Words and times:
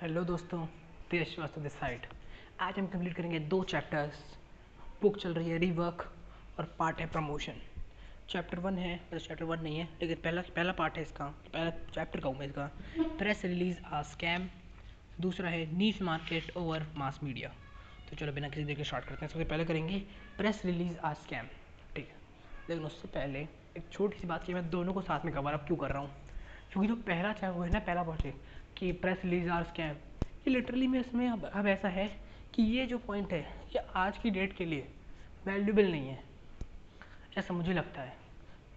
Hello 0.00 0.22
दोस्तों 0.24 0.58
तेज 1.10 1.26
Srivastava 1.28 1.62
this 1.62 1.72
side 1.72 2.06
आज 2.60 2.78
हम 2.78 2.86
कंप्लीट 2.86 3.14
करेंगे 3.14 3.38
दो 3.48 3.62
चैप्टर्स 3.70 4.20
बुक 5.02 5.16
चल 5.16 5.34
रही 5.34 5.50
है 5.50 5.58
रीवर्क 5.58 6.04
और 6.58 6.64
पार्ट 6.78 7.00
है 7.00 7.06
प्रमोशन 7.06 7.60
चैप्टर 8.30 8.58
वन 8.58 8.78
है 8.78 8.94
वैसे 9.12 9.26
चैप्टर 9.26 9.44
वन 9.44 9.60
नहीं 9.62 9.78
है, 9.78 9.88
लेकिन 10.02 10.16
पहला 10.24 10.42
पहला 10.56 10.72
पार्ट 10.72 10.96
है 10.96 11.02
इसका. 11.02 11.24
पहला 11.24 11.70
चैप्टर 11.70 12.20
कहूँ 12.20 12.38
मैं 12.38 12.46
इसका. 12.46 12.66
प्रेस 13.18 13.44
रिलीज़ 13.44 13.82
आ 13.84 14.02
स्कैम 14.12 14.48
दूसरा 15.20 15.50
है 15.50 15.76
नीच 15.76 16.00
मार्केट 16.02 16.56
ओवर 16.56 16.86
मास 16.96 17.20
मीडिया 17.22 17.52
तो 18.10 18.16
चलो 18.16 18.32
बिना 18.32 18.48
किसी 18.48 18.64
देर 18.64 18.76
के 18.76 18.84
स्टार्ट 18.84 19.04
करते 19.04 19.24
हैं. 19.24 19.32
सबसे 19.32 19.44
पहले 19.44 19.64
करेंगे 19.64 19.98
प्रेस 20.38 20.62
रिलीज़ 20.64 20.98
आ 20.98 21.12
स्कैम 21.24 21.46
ठीक 21.96 22.08
है? 22.08 22.16
लेकिन 22.70 22.84
उससे 22.84 23.08
पहले 23.10 23.40
एक 23.76 23.92
छोटी 23.92 24.18
सी 24.18 24.26
बात 24.26 24.44
की, 24.44 24.54
मैं 24.54 24.68
दोनों 24.70 24.94
को 24.94 25.02
साथ 25.02 25.24
में 25.24 25.34
कवर 25.34 25.52
अप 25.52 25.66
क्यों 25.66 25.76
कर 25.76 25.90
रहा 25.90 26.02
हूँ? 26.02 26.10
क्योंकि 26.72 26.88
जो 26.88 26.94
पहला 26.96 27.32
चाहे 27.32 27.52
वो 27.52 27.62
है 27.62 27.72
ना 27.72 27.78
पहला 27.80 28.02
पार्ट 28.02 28.26
कि 28.76 28.90
प्रेस 28.94 29.24
रिलीज़ 29.24 29.48
आर 29.50 29.64
स्कैम 29.64 29.94
ये 30.46 30.50
लिटरली 30.50 30.86
में 30.86 30.98
इसमें 31.00 31.28
अब 31.28 31.44
अब 31.44 31.66
ऐसा 31.66 31.88
है 31.88 32.06
कि 32.54 32.62
ये 32.62 32.86
जो 32.86 32.98
पॉइंट 32.98 33.32
है, 33.32 33.40
ये 33.74 33.82
आज 33.96 34.18
की 34.18 34.30
डेट 34.30 34.56
के 34.56 34.64
लिए 34.64 34.88
वैल्यूबल 35.44 35.90
नहीं 35.90 36.08
है। 36.08 36.22
ऐसा 37.38 37.54
मुझे 37.54 37.72
लगता 37.72 38.02
है 38.02 38.16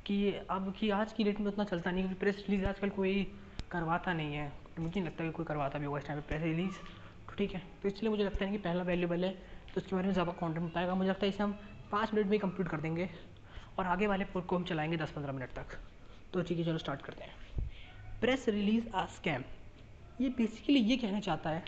कि 0.06 0.34
अब 0.50 0.74
कि 0.80 0.90
आज 0.92 1.14
की 1.14 1.24
डेट 1.24 1.40
में 1.40 1.48
उतना 1.48 1.64
चलता 1.64 1.92
नहीं 1.92 2.04
क्योंकि 2.04 2.20
प्रेस 2.20 2.44
रिलीज़ 2.50 2.66
आजकल 2.66 2.90
कोई 2.90 3.24
करवाता 3.72 4.14
नहीं 4.14 4.36
है। 4.36 4.52
मुझे 4.80 5.00
नहीं 5.00 5.10
लगता 5.10 5.24
कि 5.24 5.32
कोई 5.32 5.46
करवाता 5.46 5.80
भी 5.80 5.86
होगा 5.86 6.00
इस 6.00 6.08
टाइम 6.08 6.20
पे 6.20 6.28
प्रेस 6.28 6.42
रिलीज़ 6.44 6.78
तो 7.28 7.36
ठीक 7.38 7.54
है 7.54 7.62
तो 7.84 7.88
इसलिए 7.88 8.10
मुझे 8.10 8.24
लगता 8.24 8.46
है 8.46 8.52
कि 8.52 8.58
पहला 8.60 8.84
वैल्यूबल 8.84 9.24
है 9.26 9.32
तो 9.32 9.78
उसके 9.78 9.96
बारे 9.96 10.08
में 10.08 10.14
ज़्यादा 10.14 10.32
कॉन्टेंट 10.32 10.74
पाएगा 10.74 10.96
मुझे 10.96 11.10
लगता 11.10 11.26
है 11.26 11.30
इसे 11.30 11.44
हम 11.44 11.58
पाँच 11.92 12.14
मिनट 12.14 12.26
में 12.26 12.34
ही 12.34 12.40
कंप्लीट 12.40 12.68
कर 12.68 12.82
देंगे, 12.82 13.10
और 13.80 13.86
आगे 13.86 14.08
वाले 14.08 14.26
पोर्ट 14.26 14.46
को 14.46 14.58
हम 14.58 14.64
चलाएँगे 14.64 14.98
दस 14.98 15.12
पंद्रह 15.12 15.34
मिनट 15.34 15.50
तक। 15.50 15.78
तो 16.34 16.42
ठीक 16.42 16.58
है, 16.58 16.66
चलो 16.66 16.78
स्टार्ट 16.78 17.02
करते 17.02 17.24
हैं। 17.24 17.53
प्रेस 18.24 18.50
रिलीज़ 18.50 18.90
आ 18.90 19.06
स्कैम 19.06 19.44
ये 20.22 20.30
बेसिकली 20.30 20.80
ये 20.80 20.98
कहना 20.98 21.20
चाहता 21.20 21.50
है 21.50 21.64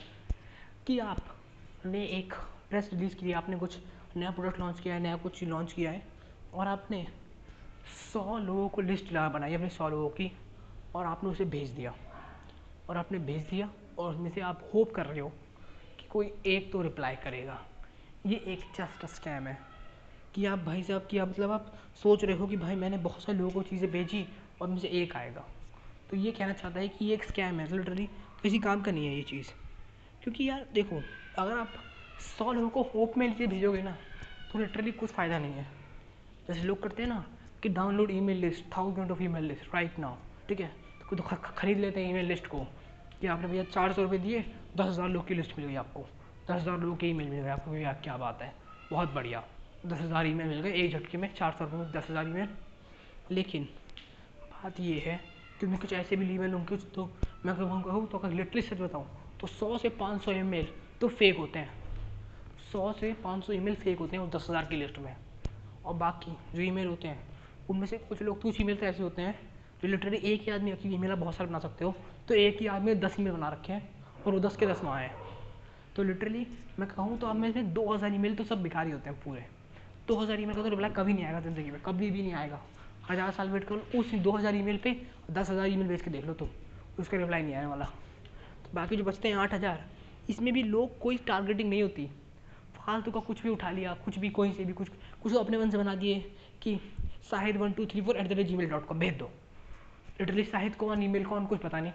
कि 0.87 0.99
आपने 0.99 2.05
एक 2.05 2.34
प्रेस 2.70 2.89
रिलीज़ 2.93 3.15
की 3.15 3.31
आपने 3.31 3.55
कुछ 3.55 3.77
नया 4.17 4.31
प्रोडक्ट 4.31 4.59
लॉन्च 4.59 4.79
किया 4.79 4.93
है, 4.93 4.99
नया 4.99 5.17
कुछ 5.17 5.43
लॉन्च 5.43 5.73
किया 5.73 5.91
है, 5.91 6.07
और 6.53 6.67
आपने 6.67 7.07
सौ 8.13 8.37
लोगों 8.37 8.70
को 8.70 8.81
लिस्ट 8.81 9.13
बनाई 9.13 9.53
अपने 9.53 9.70
सौ 9.70 9.89
लोगों 9.89 10.09
की, 10.09 10.31
और 10.95 11.05
आपने 11.05 11.29
उसे 11.29 11.45
भेज 11.45 11.70
दिया। 11.70 11.95
और 12.90 12.97
आपने 12.97 13.19
भेज 13.19 13.43
दिया, 13.49 13.69
और 13.99 14.12
उसमें 14.13 14.29
से 14.29 14.41
आप 14.41 14.71
होप 14.73 14.91
कर 14.91 15.05
रहे 15.05 15.19
हो 15.19 15.29
कि 15.99 16.07
कोई 16.07 16.34
एक 16.45 16.71
तो 16.71 16.81
रिप्लाई 16.81 17.15
करेगा। 17.15 17.65
ये 18.25 18.35
एक 18.35 18.59
जस्ट 18.59 19.05
स्कैम 19.05 19.47
है। 19.47 19.57
कि 20.35 20.45
आप 20.45 20.59
भाई 20.59 20.84
साहब, 20.84 21.07
की 21.12 21.21
मतलब 21.21 21.51
आप 21.51 21.73
सोच 22.03 22.23
रहे 22.23 22.37
हो 22.37 22.47
कि 22.47 22.57
भाई 22.57 22.75
मैंने 22.75 22.97
बहुत 22.97 23.23
सारे 23.23 23.37
लोगों 23.37 23.51
को 23.51 23.62
चीज़ें 23.62 23.91
भेजी, 23.91 24.27
और 24.62 24.67
मुझे 24.67 24.87
एक 24.87 25.15
आएगा। 25.15 25.45
तो 26.09 26.17
ये 26.17 26.31
कहना 26.31 26.53
चाहता 26.53 26.79
है 26.79 26.87
कि 26.87 27.05
ये 27.05 27.13
एक 27.13 27.23
स्कैम 27.23 27.59
है 27.59 27.67
लिटरली 27.71 28.05
किसी 28.41 28.59
काम 28.59 28.81
का 28.81 28.91
नहीं 28.91 29.05
है 29.05 29.15
ये 29.15 29.23
चीज़। 29.23 29.48
क्योंकि 30.23 30.49
यार 30.49 30.65
देखो, 30.73 31.01
अगर 31.39 31.57
आप 31.57 31.73
सौ 32.27 32.51
लोगों 32.51 32.70
को 32.70 32.81
होप 32.93 33.17
में 33.17 33.27
लिए 33.29 33.47
भेजोगे 33.47 33.81
ना 33.81 33.97
तो 34.51 34.59
लिटरली 34.59 34.91
कुछ 34.93 35.12
फ़ायदा 35.12 35.39
नहीं 35.39 35.53
है। 35.53 35.67
जैसे 36.47 36.62
लोग 36.62 36.81
करते 36.84 37.03
हैं 37.03 37.09
ना 37.09 37.25
कि 37.63 37.70
download 37.71 38.12
email 38.12 38.37
list 38.37 38.65
thousand 38.77 39.12
of 39.12 39.21
email 39.23 39.43
list 39.43 39.73
right 39.75 39.99
now 39.99 40.15
ठीक 40.49 40.59
है? 40.59 40.71
तो 41.07 41.23
खरीद 41.57 41.79
लेते 41.79 42.01
हैं 42.01 42.09
ईमेल 42.09 42.25
लिस्ट 42.25 42.47
को 42.47 42.59
कि 43.21 43.27
आपने 43.27 43.47
भैया 43.47 43.63
चार 43.65 43.93
सौ 43.93 44.01
रुपये 44.03 44.19
दिए, 44.19 44.40
दस 44.77 44.85
हज़ार 44.85 45.09
लोग 45.09 45.27
की 45.27 45.34
लिस्ट 45.34 45.57
मिल 45.57 45.67
गई 45.67 45.75
आपको। 45.75 46.01
दस 46.47 46.62
हज़ार 46.62 46.79
लोगों 46.79 46.95
के 46.95 47.07
ईमेल 47.07 47.29
मिल 47.29 47.41
गए 47.41 47.49
आपको, 47.49 47.71
भैया 47.71 47.93
क्या 48.03 48.17
बात 48.17 48.41
है, 48.41 48.53
बहुत 48.91 49.13
बढ़िया। 49.13 49.43
दस 49.85 49.99
हज़ार 50.01 50.27
ई 50.27 50.34
मेल 50.34 50.47
मिल 50.47 50.62
गए 50.62 50.71
एक 50.73 50.91
झटके 50.91 51.17
में 51.17 51.34
चार 51.34 51.51
सौ 51.51 51.63
रुपये 51.63 51.79
में 51.79 51.91
दस 51.91 52.09
हज़ार 52.09 52.27
ई 52.27 52.31
मेल 52.31 52.49
लेकिन 53.31 53.63
बात 54.43 54.79
ये 54.79 54.99
है 55.05 55.19
कि 55.59 55.65
मैं 55.65 55.79
कुछ 55.79 55.93
ऐसे 55.93 56.15
भी 56.15 56.34
ईमेल 56.35 56.53
होंगे 56.53 56.77
तो 56.95 57.09
मैं 57.45 57.55
कहूँ 57.55 58.07
तो 58.07 58.17
अगर 58.17 58.31
लिटरली 58.31 58.61
सच 58.61 58.79
बताऊँ 58.79 59.05
तो 59.41 59.48
सौ 59.49 59.77
से 59.77 59.89
पाँच 59.91 60.21
सौ 60.23 60.31
ई 60.31 60.67
तो 61.01 61.07
फेक 61.09 61.37
होते 61.37 61.59
हैं। 61.59 61.70
सौ 62.71 62.91
से 62.99 63.12
पाँच 63.23 63.43
सौ 63.43 63.53
ई 63.53 63.59
मेल 63.59 63.75
फेक 63.75 63.99
होते 63.99 64.16
हैं 64.16 64.23
और 64.23 64.29
दस 64.29 64.47
हज़ार 64.50 64.66
की 64.66 64.75
लिस्ट 64.75 65.00
में। 65.00 65.16
और 65.85 65.94
बाकी 65.95 66.31
जो 66.56 66.62
ईमेल 66.62 66.88
होते 66.88 67.07
हैं, 67.07 67.19
उनमें 67.69 67.85
से 67.88 67.97
कुछ 68.00 68.22
लोग, 68.22 68.41
कुछ 68.41 68.62
ई 68.62 68.63
मेल 68.63 68.78
तो 68.78 68.85
ऐसे 68.85 69.03
होते 69.03 69.22
हैं 69.22 69.34
जो 69.81 69.88
लिटरली 69.88 70.18
एक 70.24 70.41
ही 70.41 70.52
आदमी 70.52 70.72
की 70.74 70.94
ईमेल 70.96 71.12
आप 71.12 71.18
बहुत 71.18 71.35
सारे 71.35 71.50
बना 71.50 71.59
सकते 71.59 71.85
हो। 71.85 71.94
तो 72.28 72.34
एक 72.35 72.62
ही 72.62 72.68
आदमी 72.68 72.96
दस 72.96 73.16
ई 73.19 73.24
मेल 73.24 73.34
बना 73.34 73.50
रखे 73.50 73.74
हैं 73.74 73.90
और 74.25 74.34
वो 74.34 74.40
दस 74.40 74.56
के 74.57 74.68
दस 74.68 74.81
वहाँ 74.84 75.01
हैं। 75.01 75.13
तो 75.96 76.03
लिटरली 76.03 76.46
मैं 76.80 76.88
कहूँ 76.90 77.18
तो 77.19 77.28
अब 77.28 77.35
में 77.35 77.74
दो 77.74 77.94
हज़ार 77.94 78.13
ई 78.13 78.18
मेल 78.18 78.35
तो 78.35 78.44
सब 78.44 78.63
बेकार 78.63 78.85
ही 78.85 78.91
होते 78.91 79.09
हैं 79.09 79.19
पूरे। 79.24 79.46
दो 80.07 80.16
हज़ार 80.16 80.41
ई 80.41 80.46
मेल 80.46 80.56
का 80.56 80.63
तो 80.63 80.69
रिप्लाई 80.69 80.90
कभी 80.91 81.13
नहीं 81.13 81.25
आएगा 81.25 81.40
ज़िंदगी 81.40 81.72
में, 81.72 81.80
कभी 81.81 82.09
भी 82.12 82.22
नहीं 82.22 82.34
आएगा। 82.34 82.62
हज़ार 83.10 83.32
साल 83.32 83.50
वेट 83.50 83.64
करो, 83.64 84.00
उस 84.00 84.14
दो 84.16 84.32
हज़ार 84.32 84.56
ई 84.56 84.78
पे 84.78 84.92
दस 85.32 85.50
हज़ार 85.50 85.68
ई 85.68 85.76
भेज 85.78 86.02
के 86.02 86.12
देख 86.12 86.26
लो 86.26 86.34
तुम। 86.34 86.50
उसका 87.00 87.18
रिप्लाई 87.18 87.42
नहीं 87.42 87.56
आने 87.56 87.66
वाला। 87.66 87.86
तो 87.86 88.70
बाकी 88.74 88.98
जो 88.98 89.04
बचते 89.04 89.28
हैं 89.28 89.36
आठ 89.36 89.54
हज़ार, 89.54 89.84
इसमें 90.30 90.54
भी 90.54 90.64
लोग 90.64 90.98
कोई 91.00 91.18
टारगेटिंग 91.28 91.70
नहीं 91.70 91.82
होती। 91.82 92.10
फालतू 92.76 93.12
का 93.12 93.20
कुछ 93.20 93.42
भी 93.44 93.50
उठा 93.50 93.72
लिया, 93.72 93.94
कुछ 94.06 94.18
भी 94.20 94.30
कोई 94.30 94.52
से 94.54 94.66
भी 94.66 94.74
कुछ 94.74 94.90
कुछ 95.24 95.34
तो 95.34 95.40
अपने 95.40 95.58
मन 95.58 95.70
से 95.70 95.78
बना 95.78 95.96
दिए 95.96 96.20
कि 96.62 96.80
Sahid 97.30 97.58
one 97.58 97.72
two 97.72 97.86
three 97.86 98.02
four 98.02 98.18
at 98.18 98.28
the 98.30 98.32
rate 98.32 98.48
gmail 98.56 98.70
dot 98.70 98.86
com 98.88 99.00
भेज 99.00 99.18
दो। 99.18 99.30
लिटरली 100.20 100.44
साहिद 100.46 100.76
कौन 100.76 101.04
ई 101.04 101.08
मेल 101.08 101.26
कौन, 101.26 101.46
कुछ 101.46 101.60
पता 101.60 101.80
नहीं। 101.80 101.92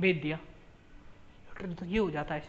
भेज 0.00 0.20
दिया। 0.22 0.36
लिटरली 0.36 1.74
तो 1.74 1.86
ये 1.86 1.98
हो 1.98 2.10
जाता 2.10 2.34
है। 2.34 2.42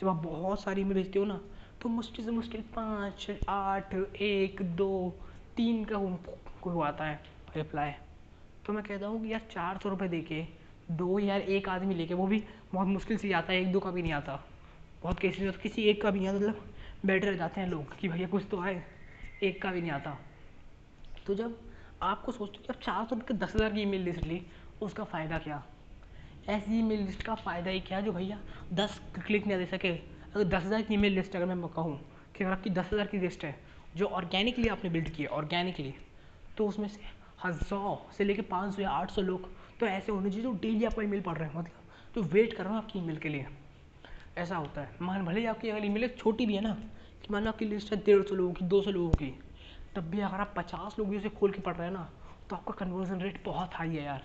जब 0.00 0.08
आप 0.08 0.22
बहुत 0.24 0.62
सारी 0.62 0.80
ईमेल 0.80 0.94
भेजते 0.94 1.18
हो 1.18 1.24
ना 1.24 1.40
तो 1.82 1.88
मुश्किल 1.88 2.24
से 2.24 2.30
मुश्किल 2.30 2.60
पाँच, 2.74 3.26
आठ, 3.48 3.94
एक, 3.94 4.62
दो, 4.76 5.14
तीन 5.56 5.84
का 5.84 5.96
कोई 6.66 6.86
आता 6.86 7.04
है 7.04 7.20
रिप्लाई 7.56 7.90
तो 8.66 8.72
मैं 8.72 8.82
कहता 8.84 9.06
हूँ 9.06 9.22
कि 9.22 9.32
यार 9.32 9.40
चार 9.50 9.78
सौ 9.82 9.88
रुपये 9.88 10.08
दे 10.08 10.20
के 10.22 10.42
दो 10.92 11.18
यार 11.18 11.40
एक 11.40 11.68
आदमी 11.68 11.94
लेके, 11.94 12.14
वो 12.14 12.26
भी 12.26 12.42
बहुत 12.72 12.88
मुश्किल 12.88 13.16
से 13.18 13.32
आता 13.32 13.52
है, 13.52 13.60
एक 13.60 13.72
दो 13.72 13.80
का 13.80 13.90
भी 13.90 14.02
नहीं 14.02 14.12
आता. 14.12 14.34
बहुत 15.02 15.18
केसेस 15.20 15.40
में 15.40 15.52
तो 15.52 15.58
किसी 15.60 15.82
एक 15.82 16.00
का 16.02 16.10
भी 16.10 16.18
नहीं 16.18 16.28
आता 16.28 16.38
मतलब 16.38 16.74
बैठे 17.06 17.26
रह 17.26 17.36
जाते 17.36 17.60
हैं 17.60 17.68
लोग 17.68 17.96
कि 17.98 18.08
भैया 18.08 18.28
कुछ 18.28 18.46
तो 18.50 18.60
आए, 18.60 18.82
एक 19.42 19.60
का 19.62 19.72
भी 19.72 19.80
नहीं 19.80 19.90
आता. 19.90 20.16
तो 21.26 21.34
जब 21.34 21.58
आपको 22.02 22.32
सोचते 22.32 22.58
हो 22.58 22.72
कि 22.72 22.84
चार 22.84 23.04
सौ 23.06 23.16
रुपये 23.16 23.36
दस 23.36 23.54
हज़ार 23.54 23.72
की 23.72 23.82
ईमेल 23.82 24.02
लिस्ट 24.02 24.24
ली, 24.24 24.40
उसका 24.80 25.04
फ़ायदा 25.04 25.38
क्या? 25.38 25.62
ऐसी 26.48 26.78
ईमेल 26.78 27.00
लिस्ट 27.00 27.22
का 27.22 27.34
फ़ायदा 27.36 27.70
ही 27.70 27.80
क्या 27.82 28.00
जो 28.00 28.12
भैया 28.12 28.38
दस 28.74 29.00
क्लिक 29.16 29.46
नहीं 29.46 29.58
दे 29.58 29.66
सके? 29.66 29.90
अगर 29.90 30.44
दस 30.46 30.64
हज़ार 30.64 30.82
की 30.82 30.94
ईमेल 30.94 31.12
लिस्ट 31.12 31.36
अगर 31.36 31.46
मैं 31.46 31.68
कहूँ 31.68 31.98
कि 32.36 32.44
अगर 32.44 32.52
आपकी 32.52 32.70
दस 32.70 32.90
हज़ार 32.92 33.06
की 33.06 33.18
लिस्ट 33.18 33.44
है, 33.44 33.54
जो 33.96 34.06
ऑर्गेनिकली 34.06 34.68
आपने 34.68 34.90
बिल्ड 34.90 35.08
किया 35.08 35.30
ऑर्गेनिकली 35.36 35.94
तो 36.56 36.66
उसमें 36.66 36.88
से 36.88 37.00
हज़ार 37.44 38.12
से 38.16 38.24
लेके 38.24 38.42
पाँच 38.44 38.74
सौ 38.74 38.82
या 38.82 38.90
आठ 38.90 39.10
सौ 39.10 39.22
लोग 39.22 39.48
तो 39.80 39.86
ऐसे 39.86 40.12
होने 40.12 40.30
चाहिए 40.30 40.42
जो 40.42 40.52
डेली 40.52 40.84
आपको 40.84 41.02
ईमेल 41.02 41.20
पढ़ 41.22 41.36
रहे 41.38 41.48
हैं 41.48 41.58
मतलब। 41.58 41.82
जो 42.14 42.22
वेट 42.24 42.52
कर 42.52 42.64
रहे 42.64 42.72
हो 42.72 42.78
आपकी 42.78 42.98
ईमेल 42.98 43.16
के 43.16 43.28
लिए। 43.28 43.46
ऐसा 44.38 44.56
होता 44.56 44.80
है। 44.80 44.96
मान, 45.02 45.24
भले 45.24 45.40
ही 45.40 45.46
आपकी 45.46 45.70
अगर 45.70 45.84
ईमेल 45.84 46.08
छोटी 46.18 46.46
भी 46.46 46.54
है 46.54 46.60
ना, 46.60 46.72
कि 47.24 47.32
मान 47.32 47.42
लो 47.42 47.48
आपकी 47.48 47.64
लिस्ट 47.64 47.92
है 47.92 48.02
डेढ़ 48.04 48.22
सौ 48.22 48.34
लोगों 48.34 48.52
की, 48.52 48.64
दो 48.64 48.80
सौ 48.82 48.90
लोगों 48.90 49.10
की, 49.12 49.32
तब 49.96 50.10
भी 50.10 50.20
अगर 50.20 50.40
आप 50.40 50.54
पचास 50.56 50.98
लोग 50.98 51.08
भी 51.08 51.16
उसे 51.16 51.28
खोल 51.30 51.52
के 51.52 51.60
पढ़ 51.60 51.76
रहे 51.76 51.86
हैं 51.86 51.94
ना 51.94 52.08
तो 52.50 52.56
आपका 52.56 52.72
कन्वर्जन 52.76 53.20
रेट 53.20 53.42
बहुत 53.44 53.74
हाई 53.74 53.88
है 53.88 54.04
यार। 54.04 54.24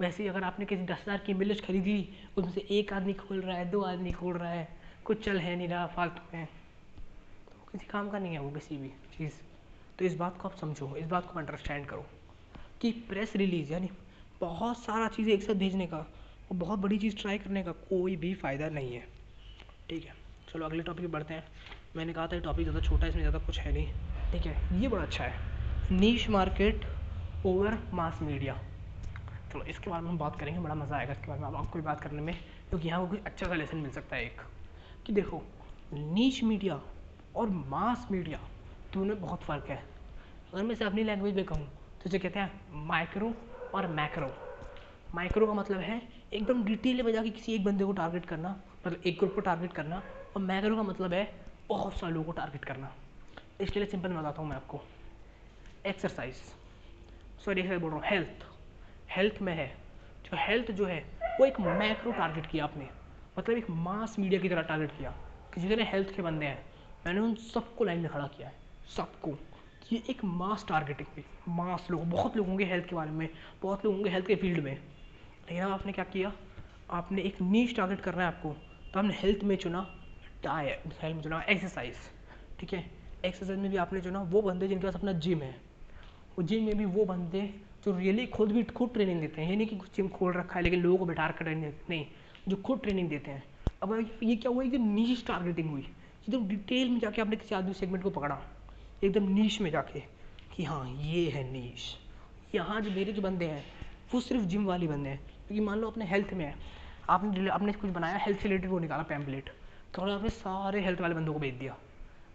वैसे 0.00 0.22
ही 0.22 0.28
अगर 0.28 0.44
आपने 0.44 0.66
किसी 0.66 0.82
दस 0.82 1.02
हज़ार 1.02 1.18
की 1.18 1.32
ईमेल 1.32 1.48
लिस्ट 1.48 1.64
खरीद, 1.64 2.14
उसमें 2.38 2.52
से 2.52 2.66
एक 2.70 2.92
आदमी 2.92 3.12
खोल 3.14 3.40
रहा 3.40 3.56
है, 3.56 3.70
दो 3.70 3.80
आदमी 3.82 4.12
खोल 4.12 4.36
रहा 4.36 4.50
है, 4.50 4.68
कुछ 5.04 5.24
चल 5.24 5.38
है 5.38 5.56
नहीं 5.56 5.68
रहा, 5.68 5.86
फालतू 5.86 6.36
में। 6.36 6.46
तो 6.46 7.66
किसी 7.72 7.86
काम 7.86 8.10
का 8.10 8.18
नहीं 8.18 8.32
है 8.32 8.38
वो 8.38 8.50
किसी 8.50 8.76
भी 8.76 8.88
चीज़। 9.16 9.42
तो 9.98 10.04
इस 10.04 10.16
बात 10.16 10.38
को 10.38 10.48
आप 10.48 10.56
समझो, 10.56 10.94
इस 10.96 11.06
बात 11.06 11.30
को 11.32 11.38
अंडरस्टैंड 11.38 11.86
करो 11.86 12.04
कि 12.80 12.90
प्रेस 13.08 13.36
रिलीज़ 13.36 13.72
यानी 13.72 13.90
बहुत 14.40 14.78
सारा 14.78 15.08
चीज़ 15.08 15.28
एक 15.30 15.42
साथ 15.42 15.54
भेजने 15.54 15.86
का 15.86 15.96
और 15.96 16.56
बहुत 16.56 16.78
बड़ी 16.78 16.98
चीज़ 16.98 17.16
ट्राई 17.16 17.38
करने 17.38 17.62
का 17.62 17.72
कोई 17.72 18.16
भी 18.16 18.34
फ़ायदा 18.34 18.68
नहीं 18.68 18.94
है। 18.94 19.06
ठीक 19.90 20.04
है, 20.04 20.14
चलो 20.52 20.66
अगले 20.66 20.82
टॉपिक 20.82 21.10
बढ़ते 21.12 21.34
हैं। 21.34 21.44
मैंने 21.96 22.12
कहा 22.12 22.26
था 22.26 22.38
टॉपिक 22.40 22.64
ज़्यादा 22.64 22.80
छोटा 22.80 23.04
है, 23.04 23.08
इसमें 23.08 23.22
ज़्यादा 23.22 23.38
कुछ 23.38 23.58
है 23.60 23.72
नहीं। 23.72 23.86
ठीक 24.32 24.46
है, 24.46 24.80
ये 24.80 24.88
बड़ा 24.88 25.02
अच्छा 25.02 25.24
है। 25.24 25.38
नीच 25.92 26.28
मार्केट 26.30 26.84
ओवर 27.46 27.78
मास 27.92 28.18
मीडिया 28.22 28.58
चलो, 29.52 29.62
इसके 29.62 29.90
बारे 29.90 30.02
में 30.02 30.08
हम 30.10 30.18
बात 30.18 30.38
करेंगे, 30.40 30.60
बड़ा 30.60 30.74
मज़ा 30.74 30.96
आएगा 30.96 31.12
इसके 31.12 31.28
बारे 31.28 31.40
में। 31.40 31.48
आपको 31.48 31.82
बात 31.82 32.00
करने 32.00 32.22
में, 32.22 32.34
क्योंकि 32.70 32.88
यहाँ 32.88 33.00
को 33.00 33.06
कोई 33.06 33.18
अच्छा 33.26 33.46
सा 33.46 33.54
लेसन 33.54 33.76
मिल 33.76 33.90
सकता 33.90 34.16
है 34.16 34.24
एक। 34.24 34.40
कि 35.06 35.12
देखो 35.12 35.42
नीच 35.92 36.42
मीडिया 36.44 36.80
और 37.36 37.50
मास 37.50 38.06
मीडिया 38.10 38.38
दोनों 38.94 39.06
में 39.06 39.20
बहुत 39.20 39.42
फ़र्क 39.42 39.66
है। 39.68 39.82
अगर 40.54 40.62
मैं 40.62 40.72
इसे 40.72 40.84
अपनी 40.84 41.02
लैंग्वेज 41.04 41.34
में 41.34 41.44
कहूँ। 41.44 41.66
तो 41.66 42.02
इसे 42.06 42.18
कहते 42.18 42.38
हैं 42.38 42.60
माइक्रो 42.72 43.34
और 43.74 43.86
मैक्रो 43.86 44.32
माइक्रो 45.14 45.46
का 45.46 45.52
मतलब 45.52 45.78
है 45.78 46.08
एकदम 46.32 46.64
डिटेल 46.64 47.02
में 47.02 47.12
जाके 47.12 47.30
किसी 47.30 47.54
एक 47.54 47.64
बंदे 47.64 47.84
को 47.84 47.92
टारगेट 47.92 48.26
करना 48.26 48.48
मतलब 48.86 49.02
एक 49.06 49.18
ग्रुप 49.18 49.34
को 49.34 49.40
टारगेट 49.40 49.72
करना 49.72 50.02
और 50.36 50.42
मैक्रो 50.42 50.76
का 50.76 50.82
मतलब 50.82 51.12
है 51.12 51.34
बहुत 51.68 51.98
सारे 51.98 52.12
लोगों 52.12 52.26
को 52.26 52.32
टारगेट 52.32 52.64
करना। 52.64 52.94
इसके 53.60 53.80
लिए 53.80 53.88
सिंपल 53.88 54.08
बताता 54.08 54.42
हूँ 54.42 54.48
मैं 54.48 54.56
आपको। 54.56 54.80
एक्सरसाइज 55.86 56.34
सॉरी 57.44 57.60
एक 57.60 57.78
बोल 57.78 57.90
रहा 57.90 58.00
हूँ। 58.00 58.06
हेल्थ 58.06 58.46
हेल्थ 59.10 59.42
में 59.42 59.54
है। 59.54 59.76
जो 60.24 60.30
हेल्थ 60.34 60.70
जो 60.70 60.86
है, 60.86 61.04
वो 61.40 61.46
एक 61.46 61.60
मैक्रो 61.60 62.12
टारगेट 62.12 62.46
किया 62.46 62.64
आपने। 62.64 62.88
मतलब 63.38 63.56
एक 63.56 63.70
मास 63.70 64.18
मीडिया 64.18 64.40
की 64.40 64.48
तरह 64.48 64.62
टारगेट 64.62 64.90
किया। 64.90 65.10
कि 65.54 65.60
जितने 65.60 65.84
हेल्थ 65.84 66.16
के 66.16 66.22
बंदे 66.22 66.46
हैं। 66.46 66.66
मैंने 67.06 67.20
उन 67.20 67.34
सबको 67.34 67.84
लाइन 67.84 68.00
में 68.00 68.10
खड़ा 68.10 68.26
किया 68.26 68.48
है। 68.48 68.54
सबको। 68.96 69.38
ये 69.92 70.02
एक 70.10 70.24
मास 70.24 70.64
टारगेटिंग 70.68 71.08
भी 71.16 71.24
मास 71.48 71.86
लोग, 71.90 72.04
बहुत 72.10 72.36
लोगों 72.36 72.56
के 72.56 72.64
हेल्थ 72.64 72.86
के 72.86 72.96
बारे 72.96 73.10
में, 73.10 73.28
बहुत 73.62 73.84
लोगों 73.84 74.02
के 74.04 74.10
हेल्थ 74.10 74.26
के 74.26 74.34
फ़ील्ड 74.34 74.62
में। 74.64 74.72
लेकिन 74.72 75.62
अब 75.62 75.72
आपने 75.72 75.92
क्या 75.92 76.04
किया? 76.04 76.32
आपने 76.90 77.22
एक 77.22 77.40
नीच 77.42 77.76
टारगेट 77.76 78.00
करना 78.00 78.22
है 78.22 78.28
आपको 78.28 78.52
तो 78.92 78.98
आपने 78.98 79.14
हेल्थ 79.14 79.44
में 79.44 79.56
चुना 79.56 79.80
डाइट 80.44 80.94
हेल्थ 81.02 81.16
में 81.16 81.22
चुना 81.22 81.42
एक्सरसाइज 81.42 81.96
ठीक 82.60 82.72
है? 82.72 82.90
एक्सरसाइज 83.24 83.58
में 83.58 83.70
भी 83.70 83.76
आपने 83.76 84.00
चुना 84.00 84.22
वो 84.22 84.42
बंदे 84.42 84.68
जिनके 84.68 84.84
पास 84.86 84.94
अपना 84.94 85.12
जिम 85.12 85.42
है। 85.42 85.54
वो 86.38 86.42
जिम 86.42 86.64
में 86.64 86.78
भी 86.78 86.84
वो 86.84 87.04
बंदे 87.04 87.42
जो 87.84 87.96
रियली 87.98 88.26
खुद 88.26 88.52
भी 88.52 88.62
खुद 88.64 88.90
ट्रेनिंग 88.92 89.20
देते 89.20 89.42
हैं, 89.42 89.50
ये 89.50 89.56
नहीं 89.56 89.66
कि 89.66 89.76
जिम 89.96 90.08
खोल 90.08 90.32
रखा 90.32 90.56
है, 90.56 90.62
लेकिन 90.62 90.82
लोगों 90.82 90.98
को 90.98 91.06
बैठा 91.06 91.28
कर 91.28 91.44
ट्रेनिंग 91.44 91.72
नहीं 91.90 92.06
जो 92.48 92.56
खुद 92.56 92.80
ट्रेनिंग 92.80 93.08
देते 93.08 93.30
हैं। 93.30 93.42
अब 93.82 94.10
ये 94.22 94.36
क्या 94.36 94.52
हुआ? 94.52 94.64
एकदम 94.64 94.88
नीच 94.94 95.26
टारगेटिंग 95.26 95.70
हुई। 95.70 95.80
एकदम 95.80 96.48
डिटेल 96.48 96.90
में 96.90 96.98
जाके 97.00 97.22
आपने 97.22 97.36
किसी 97.36 97.54
आदमी 97.54 97.72
सेगमेंट 97.72 98.04
को 98.04 98.10
पकड़ा। 98.10 98.40
एकदम 99.02 99.28
नीच 99.28 99.60
में 99.60 99.70
जाके 99.70 100.00
कि 100.54 100.64
हाँ 100.64 100.86
ये 100.92 101.28
है 101.30 101.42
नीच। 101.52 102.54
यहाँ 102.54 102.80
जो 102.80 102.90
मेरे 102.90 103.12
जो 103.12 103.22
बंदे 103.22 103.44
हैं, 103.44 103.64
वो 104.14 104.20
सिर्फ़ 104.20 104.44
जिम 104.44 104.64
वाले 104.66 104.86
बंदे 104.86 105.08
हैं, 105.08 105.18
क्योंकि 105.18 105.60
मान 105.60 105.78
लो 105.78 105.90
अपने 105.90 106.04
हेल्थ 106.04 106.32
में 106.32 106.44
है। 106.44 106.54
आपने 107.10 107.48
आपने 107.48 107.72
कुछ 107.72 107.90
बनाया, 107.90 108.16
हेल्थ 108.16 108.38
से 108.38 108.48
रिलेटेड 108.48 108.70
वो 108.70 108.78
निकाला 108.78 109.02
पैम्पलेट 109.02 109.50
तो 109.94 110.02
आपने 110.02 110.28
सारे 110.28 110.80
हेल्थ 110.80 111.00
वाले 111.00 111.14
बंदों 111.14 111.32
को 111.32 111.38
भेज 111.38 111.54
दिया। 111.54 111.76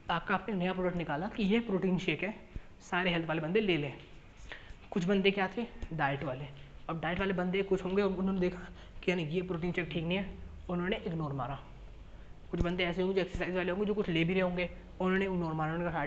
आपका 0.09 0.35
आपने 0.35 0.55
नया 0.55 0.73
प्रोडक्ट 0.73 0.97
निकाला 0.97 1.27
कि 1.27 1.43
ये 1.43 1.59
प्रोटीन 1.59 1.97
शेक 1.97 2.23
है, 2.23 2.33
सारे 2.81 3.11
हेल्थ 3.11 3.27
वाले 3.27 3.41
बंदे 3.41 3.59
ले 3.61 3.77
लें। 3.77 3.93
कुछ 4.91 5.05
बंदे 5.05 5.31
क्या 5.31 5.47
थे? 5.57 5.65
डाइट 5.93 6.23
वाले। 6.23 6.45
अब 6.89 7.01
डाइट 7.01 7.19
वाले 7.19 7.33
बंदे 7.33 7.61
कुछ 7.63 7.83
होंगे 7.85 8.01
उन्होंने 8.01 8.39
देखा 8.39 8.69
कि 9.03 9.11
यानी 9.11 9.23
ये 9.25 9.41
प्रोटीन 9.41 9.71
शेक 9.71 9.89
ठीक 9.91 10.03
नहीं 10.05 10.17
है, 10.17 10.29
उन्होंने 10.69 10.95
इग्नोर 10.97 11.33
मारा। 11.33 11.59
कुछ 12.51 12.61
बंदे 12.61 12.83
ऐसे 12.83 13.01
होंगे 13.01 13.15
जो 13.15 13.21
एक्सरसाइज 13.21 13.55
वाले 13.55 13.71
होंगे, 13.71 13.85
जो 13.85 13.93
कुछ 13.93 14.09
ले 14.09 14.23
भी 14.23 14.33
रहे 14.33 14.41
होंगे, 14.41 14.69
उन्होंने 15.01 15.25
इग्नोर 15.25 15.53
मारा, 15.53 15.73
उन्होंने 15.73 15.91
कहा 15.91 16.03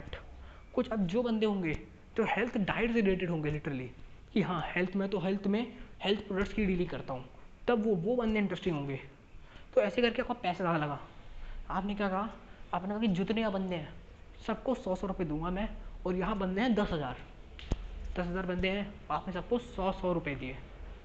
कुछ 0.75 0.89
अब 0.89 1.07
जो 1.07 1.23
बंदे 1.23 1.47
होंगे 1.47 1.73
जो 2.17 2.25
हेल्थ 2.29 2.57
डाइट 2.59 2.93
से 2.93 3.01
रिलेटेड 3.01 3.31
होंगे 3.31 3.51
लिटरली 3.51 3.91
कि 4.33 4.43
हाँ 4.43 4.63
हेल्थ 4.67 4.97
में 4.97 5.09
तो 5.09 5.19
हेल्थ 5.19 5.47
में 5.47 5.67
हेल्थ 6.03 6.27
प्रोडक्ट्स 6.29 6.53
की 6.53 6.65
डीलिंग 6.67 6.89
करता 6.89 7.15
हूँ। 7.15 7.25
तब 7.69 7.85
वो 7.87 7.95
वो 7.97 8.17
बंदे 8.17 8.39
इंटरेस्टिंग 8.39 8.77
होंगे। 8.77 8.99
तो 9.75 9.81
ऐसे 9.81 10.03
करके 10.03 10.23
आपका 10.23 10.35
पैसा 10.35 10.65
ज़्यादा 10.65 10.79
लगा। 10.79 10.99
आपने 11.71 11.95
क्या 11.95 12.09
कहा? 12.09 12.29
आपने 12.75 12.89
कहा 12.89 12.99
कि 12.99 13.09
जितने 13.09 13.49
बंदे 13.49 13.77
हैं, 13.77 13.93
सबको 14.47 14.75
सौ 14.75 14.95
सौ 14.95 15.07
रुपये 15.07 15.27
दूँगा 15.27 15.51
मैं, 15.51 15.69
और 16.07 16.17
यहाँ 16.17 16.39
बंदे 16.39 16.61
हैं 16.61 16.75
दस 16.75 16.93
हज़ार। 16.93 17.17
दस 18.17 18.27
हज़ार 18.27 18.47
बंदे 18.47 18.69
हैं, 18.69 18.93
आपने 19.11 19.33
सबको 19.33 19.59
सौ 19.59 19.93
सौ 19.93 20.13
रुपये 20.13 20.35
दिए। 20.35 20.57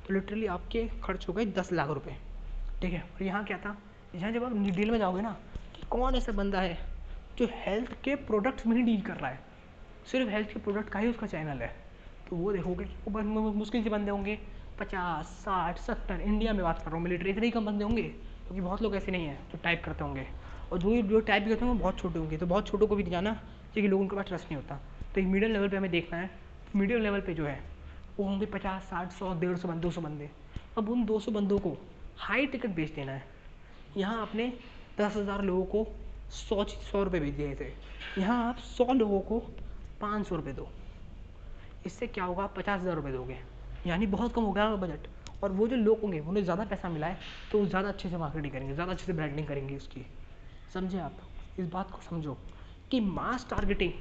तो 0.07 0.13
लिटरली 0.13 0.45
आपके 0.47 0.87
खर्च 1.03 1.27
हो 1.27 1.33
गए 1.33 1.45
दस 1.47 1.71
लाख 1.73 1.89
रुपये 1.89 2.15
ठीक 2.81 2.93
है, 2.93 3.01
और 3.01 3.23
यहाँ 3.23 3.43
क्या 3.45 3.57
था? 3.57 3.77
यहाँ 4.15 4.31
जब 4.31 4.43
आप 4.43 4.53
डील 4.53 4.91
में 4.91 4.97
जाओगे 4.99 5.21
ना, 5.21 5.31
कि 5.75 5.85
कौन 5.89 6.15
ऐसा 6.15 6.31
बंदा 6.31 6.61
है, 6.61 6.77
जो 7.37 7.47
हेल्थ 7.55 7.93
के 8.03 8.15
प्रोडक्ट्स 8.15 8.65
में 8.67 8.75
ही 8.77 8.83
डील 8.83 9.01
कर 9.01 9.15
रहा 9.15 9.31
है। 9.31 9.45
सिर्फ़ 10.07 10.29
हेल्थ 10.29 10.53
के 10.53 10.59
प्रोडक्ट 10.59 10.89
का 10.89 10.99
ही 10.99 11.07
उसका 11.07 11.27
चैनल 11.27 11.61
है। 11.61 11.73
तो 12.29 12.35
वो 12.35 12.51
देखोगे 12.53 12.85
मुश्किल 13.09 13.83
से 13.83 13.89
बंदे 13.89 14.11
होंगे। 14.11 14.37
पचास, 14.79 15.25
साठ, 15.37 15.79
सत्तर 15.79 16.21
इंडिया 16.21 16.53
में 16.53 16.63
बात 16.63 16.79
कर 16.79 16.85
रहा 16.85 16.95
हूँ 16.95 17.03
मिलिट्री 17.03 17.29
इतने 17.29 17.45
ही 17.45 17.51
कम 17.51 17.65
बंदे 17.65 17.83
होंगे, 17.83 18.01
क्योंकि 18.01 18.61
बहुत 18.61 18.81
लोग 18.81 18.95
ऐसे 18.95 19.11
नहीं 19.11 19.25
हैं 19.25 19.37
जो 19.51 19.59
टाइप 19.63 19.81
करते 19.85 20.03
होंगे। 20.03 20.25
और 20.71 20.79
जो 20.79 21.01
जो 21.03 21.19
टाइप 21.21 21.43
करते 21.43 21.65
हैं 21.65 21.71
वो 21.71 21.79
बहुत 21.79 21.99
छोटे 21.99 22.19
होंगे। 22.19 22.37
तो 22.37 22.45
बहुत 22.45 22.67
छोटों 22.67 22.87
को 22.87 22.95
भी 22.95 23.03
जाना 23.05 23.33
क्योंकि 23.73 23.87
लोगों 23.87 24.07
के 24.07 24.15
पास 24.15 24.25
ट्रस्ट 24.25 24.45
नहीं 24.45 24.55
होता। 24.55 24.79
तो 25.13 25.21
एक 25.21 25.27
मीडियम 25.27 25.51
लेवल 25.51 25.69
पर 25.69 25.77
हमें 25.77 25.91
देखना 25.91 26.17
है। 26.17 26.29
मीडियम 26.75 27.01
लेवल 27.01 27.21
पर 27.21 27.33
जो 27.33 27.45
है, 27.45 27.59
वो 28.17 28.25
होंगे 28.25 28.45
पचास, 28.47 28.83
साठ, 28.83 29.11
सौ, 29.11 29.33
डेढ़ 29.39 29.57
सौ 29.57 29.73
दो 29.75 29.91
सौ 29.91 30.01
बंदे। 30.01 30.29
अब 30.77 30.89
उन 30.89 31.05
दो 31.05 31.19
सौ 31.19 31.31
बंदों 31.31 31.59
को 31.59 31.77
हाई 32.19 32.45
टिकट 32.47 32.69
बेच 32.71 32.93
देना 32.93 33.11
है। 33.11 33.23
यहाँ 33.97 34.21
आपने 34.21 34.51
दस 34.99 35.15
हज़ार 35.17 35.41
लोगों 35.43 35.65
को 35.65 35.87
सौ 36.31 36.63
सौ 36.63 37.03
रुपये 37.03 37.19
बेच 37.21 37.33
दिए 37.33 37.55
थे। 37.55 37.71
यहाँ 38.21 38.43
आप 38.49 38.57
सौ 38.67 38.93
लोगों 38.93 39.19
को 39.21 39.41
पाँच 40.01 40.27
सौ 40.27 40.35
रुपये 40.35 40.53
दो। 40.53 40.67
इससे 41.85 42.07
क्या 42.07 42.23
होगा? 42.23 42.43
आप 42.43 42.53
पचास 42.57 42.81
हज़ार 42.81 42.95
रुपये 42.95 43.11
दोगे। 43.13 43.37
यानी 43.85 44.07
बहुत 44.07 44.33
कम 44.33 44.41
हो 44.41 44.51
गया 44.51 44.75
बजट 44.75 45.07
और 45.43 45.51
वो 45.51 45.67
जो 45.67 45.75
लोग 45.75 46.01
होंगे, 46.01 46.19
उन्हें 46.19 46.43
ज़्यादा 46.43 46.63
पैसा 46.65 46.89
मिला 46.89 47.07
है 47.07 47.19
तो 47.51 47.65
ज़्यादा 47.65 47.89
अच्छे 47.89 48.09
से 48.09 48.17
मार्केटिंग 48.17 48.53
करेंगे, 48.53 48.73
ज़्यादा 48.73 48.91
अच्छे 48.91 49.05
से 49.05 49.13
ब्रांडिंग 49.13 49.47
करेंगे 49.47 49.75
उसकी। 49.75 50.05
समझे 50.73 50.99
आप? 50.99 51.17
इस 51.57 51.67
बात 51.67 51.91
को 51.91 52.01
समझो 52.01 52.37
कि 52.91 52.99
मास 53.01 53.47
टारगेटिंग 53.49 53.91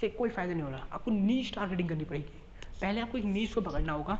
से 0.00 0.08
कोई 0.08 0.28
फ़ायदा 0.30 0.52
नहीं 0.52 0.62
हो 0.62 0.70
रहा। 0.70 0.86
आपको 0.92 1.10
नीच 1.10 1.54
टारगेटिंग 1.54 1.88
करनी 1.88 2.04
पड़ेगी। 2.04 2.40
पहले 2.80 3.00
आपको 3.00 3.18
एक 3.18 3.24
नीच 3.24 3.52
को 3.54 3.60
पकड़ना 3.60 3.92
होगा। 3.92 4.18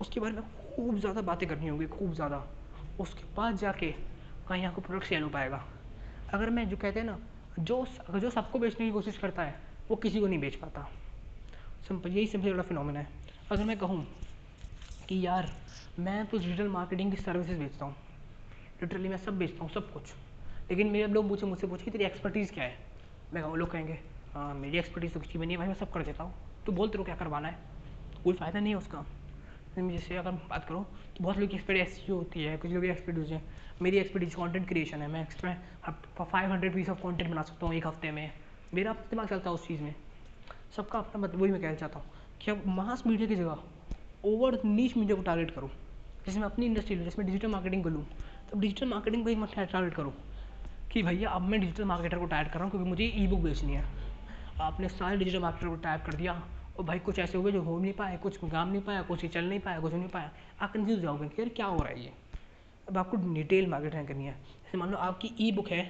उसके 0.00 0.20
बारे 0.20 0.32
में 0.32 0.42
खूब 0.42 0.98
ज़्यादा 0.98 1.22
बातें 1.22 1.48
करनी 1.48 1.68
होगी, 1.68 1.86
खूब 1.86 2.12
ज़्यादा। 2.14 2.44
उसके 2.98 3.24
बाद 3.36 3.56
जाके 3.56 3.90
कहीं 4.46 4.64
आपको 4.64 4.80
प्रोडक्ट 4.80 5.08
सेल 5.08 5.22
हो 5.22 5.28
पाएगा। 5.28 5.64
अगर 6.28 6.50
मैं 6.50 6.68
जो 6.68 6.76
कहते 6.76 7.00
हैं 7.00 7.06
ना, 7.06 7.18
जो 7.58 7.86
जो 8.14 8.30
सबको 8.30 8.58
बेचने 8.58 8.86
की 8.86 8.92
कोशिश 8.92 9.18
करता 9.18 9.42
है 9.42 9.60
वो 9.90 9.96
किसी 9.96 10.20
को 10.20 10.26
नहीं 10.26 10.38
बेच 10.38 10.54
पाता। 10.54 10.90
सिंपल, 11.88 12.10
यही 12.10 12.26
सबसे 12.26 12.52
बड़ा 12.52 12.62
फिनोमिना 12.62 13.00
है। 13.00 13.08
अगर 13.50 13.64
मैं 13.64 13.78
कहूँ 13.78 14.06
कि 15.08 15.26
यार, 15.26 15.52
मैं 15.98 16.26
तो 16.26 16.38
डिजिटल 16.38 16.68
मार्केटिंग 16.68 17.10
की 17.10 17.16
सर्विसेज़ 17.16 17.58
बेचता 17.58 17.84
हूँ। 17.84 17.96
लिटरली 18.82 19.08
मैं 19.08 19.16
सब 19.16 19.38
बेचता 19.38 19.64
हूँ, 19.64 19.70
सब 19.70 19.92
कुछ। 19.92 20.14
लेकिन 20.70 20.86
मेरे 20.86 21.06
लोग 21.06 21.24
मुझे 21.24 21.46
मुझसे 21.46 21.66
पूछे 21.66 21.84
कि 21.84 21.90
तेरी 21.90 22.04
एक्सपर्टीज़ 22.04 22.52
क्या 22.52 22.64
है? 22.64 22.78
मैं 23.34 23.42
कहूँ, 23.42 23.56
लोग 23.56 23.70
कहेंगे 23.70 23.98
हाँ 24.34 24.54
मेरी 24.54 24.78
एक्सपर्टीज़ 24.78 25.12
तो 25.12 25.20
किसी 25.20 25.38
में 25.38 25.46
नहीं 25.46 25.56
है 25.56 25.58
भाई, 25.58 25.68
मैं 25.68 25.74
सब 25.74 25.92
कर 25.92 26.02
देता 26.02 26.24
हूँ। 26.24 26.34
तो 26.66 26.72
बोल 26.72 26.88
तेरे 26.88 26.98
को 26.98 27.04
क्या 27.04 27.14
करवाना 27.14 27.48
है? 27.48 27.58
कोई 28.24 28.34
फ़ायदा 28.34 28.60
नहीं 28.60 28.72
है 28.72 28.78
उसका। 28.78 29.04
जैसे 29.78 30.16
अगर 30.16 30.30
बात 30.30 30.64
करो 30.64 30.78
तो 31.16 31.24
बहुत 31.24 31.38
लोग 31.38 31.48
की 31.50 31.56
एक्सपर्ट 31.56 31.78
ऐसी 31.78 32.12
होती 32.12 32.42
है, 32.42 32.56
कुछ 32.56 32.70
लोग 32.70 32.84
एक्सपर्ट 32.84 33.18
होती 33.18 33.30
है। 33.30 33.42
मेरी 33.82 33.96
एक्सपर्टीज 33.98 34.34
कॉन्टेंट 34.34 34.68
क्रिएशन 34.68 35.02
है। 35.02 35.08
मैं 35.08 35.22
expert 35.22 36.22
five 36.22 36.50
hundred 36.50 36.74
piece 36.74 36.88
of 36.88 37.00
content 37.00 37.30
बना 37.30 37.42
सकता 37.42 37.66
हूँ 37.66 37.74
एक 37.74 37.86
हफ़्ते 37.86 38.10
में। 38.10 38.32
मेरा 38.74 38.90
अपना 38.90 39.06
दिमाग 39.10 39.28
चलता 39.28 39.50
है 39.50 39.54
उस 39.54 39.66
चीज़ 39.68 39.80
में। 39.82 39.94
सबका 40.76 40.98
अपना 40.98 41.22
मतलब 41.22 41.40
वही 41.42 41.52
मैं 41.52 41.60
कहना 41.60 41.74
चाहता 41.74 41.98
हूँ 41.98 42.10
कि 42.40 42.50
अब 42.50 42.62
मास 42.66 43.02
मीडिया 43.06 43.28
की 43.28 43.36
जगह 43.36 43.58
ओवर 44.24 44.60
नीच 44.64 44.96
मीडिया 44.96 45.16
को 45.16 45.22
टारगेट 45.22 45.50
करूँ। 45.50 45.68
जैसे 46.26 46.38
मैं 46.38 46.46
अपनी 46.46 46.66
इंडस्ट्री 46.66 46.96
लूँ 46.96 47.04
जिसमें 47.04 47.26
डिजिटल 47.26 47.48
मार्केटिंग 47.48 47.84
करूँ 47.84 48.04
तो 48.50 48.58
डिजिटल 48.58 48.88
मार्केटिंग 48.88 49.22
को 49.22 49.28
ही 49.28 49.36
मैं 49.36 49.48
टारगेट 49.56 49.94
करूँ 49.94 50.12
कि 50.92 51.02
भैया 51.02 51.30
अब 51.30 51.42
मैं 51.42 51.60
डिजिटल 51.60 51.84
मार्केटर 51.84 52.18
को 52.18 52.26
टाइप 52.26 52.46
कर 52.46 52.54
रहा 52.54 52.62
हूँ 52.62 52.70
क्योंकि 52.70 52.88
मुझे 52.88 53.04
ई 53.04 53.26
बुक 53.26 53.40
बेचनी 53.40 53.72
है। 53.72 53.84
आपने 54.60 54.88
सारे 54.88 55.16
डिजिटल 55.16 55.40
मार्केटर 55.42 55.68
को 55.68 55.76
टाइप 55.76 56.04
कर 56.06 56.14
दिया 56.14 56.32
और 56.78 56.84
भाई 56.84 56.98
कुछ 56.98 57.18
ऐसे 57.18 57.38
हो 57.38 57.44
गए 57.44 57.52
जो 57.52 57.62
हो 57.62 57.78
नहीं 57.78 57.92
पाए, 57.92 58.16
कुछ 58.16 58.36
काम 58.36 58.68
नहीं 58.68 58.82
पाया, 58.82 59.02
कुछ 59.02 59.24
चल 59.26 59.44
नहीं 59.44 59.60
पाया, 59.60 59.80
कुछ 59.80 59.92
नहीं 59.92 60.08
पाया। 60.08 60.30
आप 60.60 60.72
कन्फ्यूज़ 60.72 61.00
जाओगे 61.00 61.28
कि 61.28 61.42
यार 61.42 61.48
क्या 61.48 61.66
हो 61.66 61.76
रहा 61.76 61.88
है 61.88 62.00
ये? 62.00 62.12
अब 62.88 62.98
आपको 62.98 63.16
डिटेल 63.34 63.66
मार्केटिंग 63.66 64.08
करनी 64.08 64.24
है। 64.24 64.32
जैसे 64.32 64.78
मान 64.78 64.90
लो 64.90 64.96
आपकी 64.98 65.30
ई 65.40 65.50
बुक 65.52 65.68
है 65.68 65.82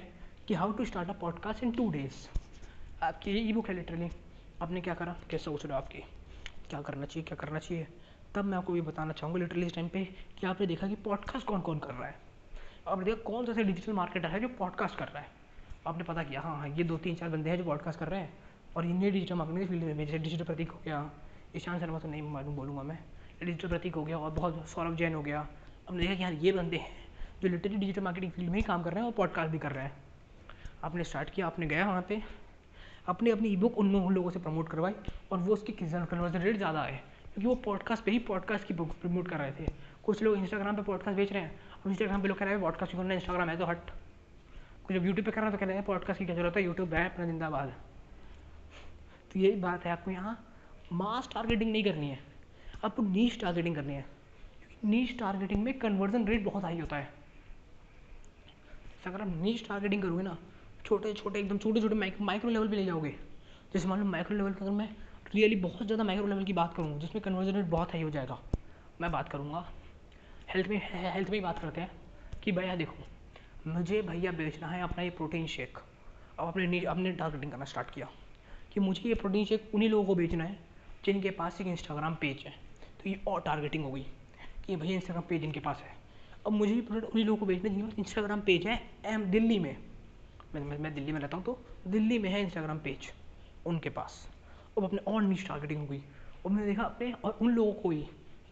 कि 0.47 0.53
how 0.53 0.71
to 0.71 0.85
start 0.85 1.09
a 1.09 1.13
podcast 1.13 1.63
in 1.63 1.71
two 1.71 1.89
days 1.91 2.27
आपकी 3.03 3.31
ई 3.31 3.53
बुक 3.53 3.67
है 3.69 3.75
लिटरली 3.75 4.09
आपने 4.61 4.81
क्या 4.81 4.93
करा? 4.93 5.15
रहे 5.33 5.47
हो 5.49 5.73
आपकी 5.73 5.97
क्या 6.69 6.81
करना 6.81 7.05
चाहिए, 7.05 7.23
क्या 7.23 7.35
करना 7.35 7.59
चाहिए? 7.59 7.87
तब 8.35 8.45
मैं 8.45 8.57
आपको 8.57 8.75
ये 8.75 8.81
बताना 8.81 9.13
चाहूँगा 9.13 9.39
लिटरली 9.39 9.65
इस 9.65 9.75
टाइम 9.75 9.87
पे 9.87 10.03
कि 10.39 10.47
आपने 10.47 10.67
देखा 10.67 10.87
कि 10.87 10.95
पॉडकास्ट 10.95 11.47
कौन 11.47 11.61
कौन 11.61 11.79
कर 11.79 11.93
रहा 11.93 12.07
है। 12.07 12.15
आपने 12.87 13.05
देखा 13.05 13.21
कौन 13.21 13.45
सा 13.45 13.61
डिजिटल 13.61 13.93
मार्केटर 13.93 14.29
है 14.29 14.39
जो 14.39 14.47
पॉडकास्ट 14.47 14.97
कर 14.97 15.07
रहा 15.07 15.19
है? 15.19 15.27
आपने 15.87 16.03
पता 16.03 16.23
किया 16.23 16.41
हाँ 16.41 16.57
हाँ 16.57 16.69
ये 16.69 16.83
दो 16.83 16.97
तीन 16.97 17.15
चार 17.15 17.29
बंदे 17.29 17.49
हैं 17.49 17.57
जो 17.57 17.63
पॉडकास्ट 17.63 17.99
कर 17.99 18.07
रहे 18.07 18.19
हैं। 18.19 18.33
और 18.75 18.85
इन्हें 18.85 19.11
डिजिटल 19.13 19.35
मार्केटिंग 19.35 19.61
की 19.61 19.67
फ़ील्ड 19.67 19.97
में 19.97 20.05
जैसे 20.05 20.17
डिजिटल 20.17 20.43
प्रतीक 20.43 20.71
हो 20.71 20.79
गया, 20.85 21.11
ईशान 21.55 21.79
शर्मा 21.79 21.99
तो 21.99 22.07
नहीं 22.07 22.21
मालूम 22.21 22.55
बोलूँगा 22.55 22.83
मैं। 22.83 22.99
डिजिटल 23.43 23.67
प्रतीक 23.67 23.95
हो 23.95 24.05
गया 24.05 24.17
और 24.17 24.31
बहुत 24.31 24.67
सौरभ 24.69 24.95
जैन 24.95 25.13
हो 25.13 25.21
गया। 25.21 25.47
हमने 25.89 26.01
देखा 26.01 26.15
कि 26.15 26.23
यार 26.23 26.33
ये 26.33 26.51
बंदे 26.51 26.77
हैं 26.77 27.05
जो 27.41 27.47
लिटरली 27.47 27.77
डिजिटल 27.77 28.01
मार्केटिंग 28.01 28.31
फ़ील्ड 28.31 28.49
में 28.49 28.57
ही 28.57 28.63
काम 28.63 28.83
कर 28.83 28.91
रहे 28.91 28.99
हैं 28.99 29.05
और 29.05 29.13
पॉडकास्ट 29.13 29.51
भी 29.51 29.59
कर 29.59 29.71
रहे 29.71 29.85
हैं। 29.85 29.93
आपने 30.83 31.03
स्टार्ट 31.03 31.29
किया, 31.29 31.47
आपने 31.47 31.65
गया 31.65 31.85
वहाँ 31.85 32.01
पे। 32.01 32.46
अपनी 33.07 33.29
अपनी 33.29 33.49
ई 33.49 33.55
बुक 33.57 33.77
उन 33.77 33.91
लोगों 34.13 34.31
से 34.31 34.39
प्रमोट 34.39 34.69
करवाई 34.69 34.93
और 35.31 35.37
वो 35.39 35.53
उसकी 35.53 35.73
कन्वर्जन 35.73 36.39
रेट 36.39 36.57
ज़्यादा 36.57 36.81
आए। 36.81 36.99
क्योंकि 37.23 37.47
वो 37.47 37.55
पॉडकास्ट 37.65 38.03
पे 38.03 38.11
ही 38.11 38.19
पॉडकास्ट 38.27 38.67
की 38.67 38.73
बुक 38.73 38.91
प्रमोट 39.01 39.27
कर 39.27 39.37
रहे 39.37 39.51
थे। 39.51 39.71
कुछ 40.03 40.21
लोग 40.23 40.37
इंस्टाग्राम 40.37 40.75
पे 40.75 40.83
पॉडकास्ट 40.83 41.17
बेच 41.17 41.31
रहे 41.31 41.41
हैं 41.41 41.51
अब 41.75 41.89
इंस्टाग्राम 41.89 42.21
पे 42.21 42.27
लोग 42.27 42.37
कह 42.37 42.45
रहे 42.45 42.53
हैं 42.53 42.61
पॉडकास्ट 42.61 42.91
क्यों 42.91 43.01
करना 43.01 43.13
इंस्टाग्राम 43.13 43.49
है 43.49 43.57
तो 43.57 43.65
हट। 43.65 43.89
कुछ 44.87 44.95
यूट्यूब 44.95 45.25
पे 45.25 45.31
कर 45.31 45.41
रहे 45.41 45.43
हैं 45.43 45.51
तो 45.51 45.57
कह 45.57 45.65
रहे 45.65 45.75
हैं 45.75 45.85
पॉडकास्ट 45.85 46.19
की 46.19 46.25
क्या 46.25 46.35
ज़रूरत 46.35 46.57
है? 46.57 46.63
यूट्यूब 46.63 46.93
है 46.93 47.05
अपना 47.05 47.25
जिंदाबाद। 47.25 47.73
तो 49.33 49.39
यही 49.39 49.55
बात 49.61 49.85
है 49.85 49.91
आपको 49.91 50.11
यहाँ 50.11 50.37
मास 50.93 51.29
टारगेटिंग 51.33 51.71
नहीं 51.71 51.83
करनी 51.83 52.09
है। 52.09 52.19
आपको 52.85 53.01
नीच 53.03 53.39
टारगेटिंग 53.41 53.75
करनी 53.75 53.93
है। 53.93 54.05
नीच 54.85 55.17
टारगेटिंग 55.19 55.63
में 55.63 55.73
कन्वर्जन 55.79 56.27
रेट 56.27 56.43
बहुत 56.43 56.63
हाई 56.63 56.79
होता 56.79 56.97
है। 56.97 57.09
अगर 59.07 59.21
आप 59.21 59.27
नीच 59.27 59.67
टारगेटिंग 59.67 60.01
करोगे 60.01 60.23
ना 60.23 60.37
छोटे 60.87 61.11
छोटे, 61.13 61.39
एकदम 61.39 61.57
छोटे 61.57 61.81
छोटे 61.81 61.95
माइक्रो 61.95 62.49
लेवल 62.49 62.67
पर 62.67 62.75
ले 62.75 62.83
जाओगे। 62.85 63.09
जैसे 63.73 63.87
मान 63.87 63.99
लो 63.99 64.05
माइक्रो 64.05 64.35
लेवल 64.37 64.51
पर 64.51 64.61
अगर 64.61 64.71
मैं 64.71 64.89
रियली 65.35 65.55
बहुत 65.57 65.85
ज़्यादा 65.85 66.03
माइक्रो 66.03 66.27
लेवल 66.27 66.43
की 66.43 66.53
बात 66.53 66.73
करूँ, 66.73 66.99
जिसमें 66.99 67.21
कन्वर्जन 67.23 67.55
रेट 67.55 67.65
बहुत 67.67 67.93
हाई 67.93 68.01
हो 68.01 68.09
जाएगा, 68.09 68.37
मैं 69.01 69.11
बात 69.11 69.29
करूँगा। 69.29 69.65
हेल्थ 70.49 70.67
में 70.67 70.81
हेल्थ 70.93 71.29
में 71.29 71.37
ही 71.37 71.41
बात 71.43 71.59
करते 71.59 71.81
हैं 71.81 71.91
कि 72.43 72.51
भैया 72.51 72.75
देखो, 72.75 73.03
मुझे 73.67 74.01
भैया 74.01 74.31
बेचना 74.33 74.67
है 74.67 74.81
अपना 74.83 75.03
ये 75.03 75.09
प्रोटीन 75.11 75.47
शेक 75.47 75.77
अब 76.39 76.47
अपने 76.47 76.79
अपने 76.81 77.11
टारगेटिंग 77.13 77.51
करना 77.51 77.65
स्टार्ट 77.65 77.89
किया 77.89 78.07
कि 78.73 78.79
मुझे 78.79 79.07
ये 79.09 79.15
प्रोटीन 79.15 79.45
शेक 79.45 79.69
उन्हीं 79.75 79.89
लोगों 79.89 80.05
को 80.05 80.15
बेचना 80.15 80.43
है, 80.43 80.57
जिनके 81.05 81.29
पास 81.31 81.61
एक 81.61 81.67
इंस्टाग्राम 81.67 82.15
पेज 82.15 82.43
है। 82.45 82.53
तो 83.03 83.09
ये 83.09 83.19
और 83.27 83.41
टारगेटिंग 83.41 83.83
हो 83.83 83.91
गई 83.91 84.05
कि 84.65 84.75
भैया 84.75 84.95
इंस्टाग्राम 84.95 85.23
पेज 85.29 85.43
इनके 85.43 85.59
पास 85.59 85.81
है। 85.81 85.95
अब 86.45 86.51
मुझे 86.53 86.73
ये 86.73 86.81
प्रोडक्ट 86.81 87.05
उन्हीं 87.05 87.25
लोगों 87.25 87.39
को 87.39 87.45
बेचना 87.45 87.69
है 87.69 87.75
जिनके 87.75 87.87
पास 87.87 87.99
इंस्टाग्राम 87.99 88.41
पेज 88.41 88.67
है 88.67 88.81
एम 89.05 89.25
दिल्ली 89.27 89.59
में। 89.59 89.75
मैं, 90.55 90.77
मैं 90.77 90.93
दिल्ली 90.93 91.11
में 91.11 91.19
रहता 91.19 91.37
हूँ 91.37 91.43
तो 91.45 91.57
दिल्ली 91.87 92.19
में 92.19 92.29
है 92.29 92.41
इंस्टाग्राम 92.41 92.79
पेज 92.79 93.11
उनके 93.65 93.89
पास। 93.89 94.27
अब 94.77 94.83
अपने 94.83 94.99
और 95.07 95.21
नीच 95.21 95.47
टारगेटिंग 95.47 95.87
हुई 95.87 96.03
और 96.45 96.51
मैंने 96.51 96.67
देखा 96.67 96.83
अपने 96.83 97.11
और 97.13 97.37
उन 97.41 97.51
लोगों 97.51 97.73
को 97.73 97.89
ही 97.89 98.05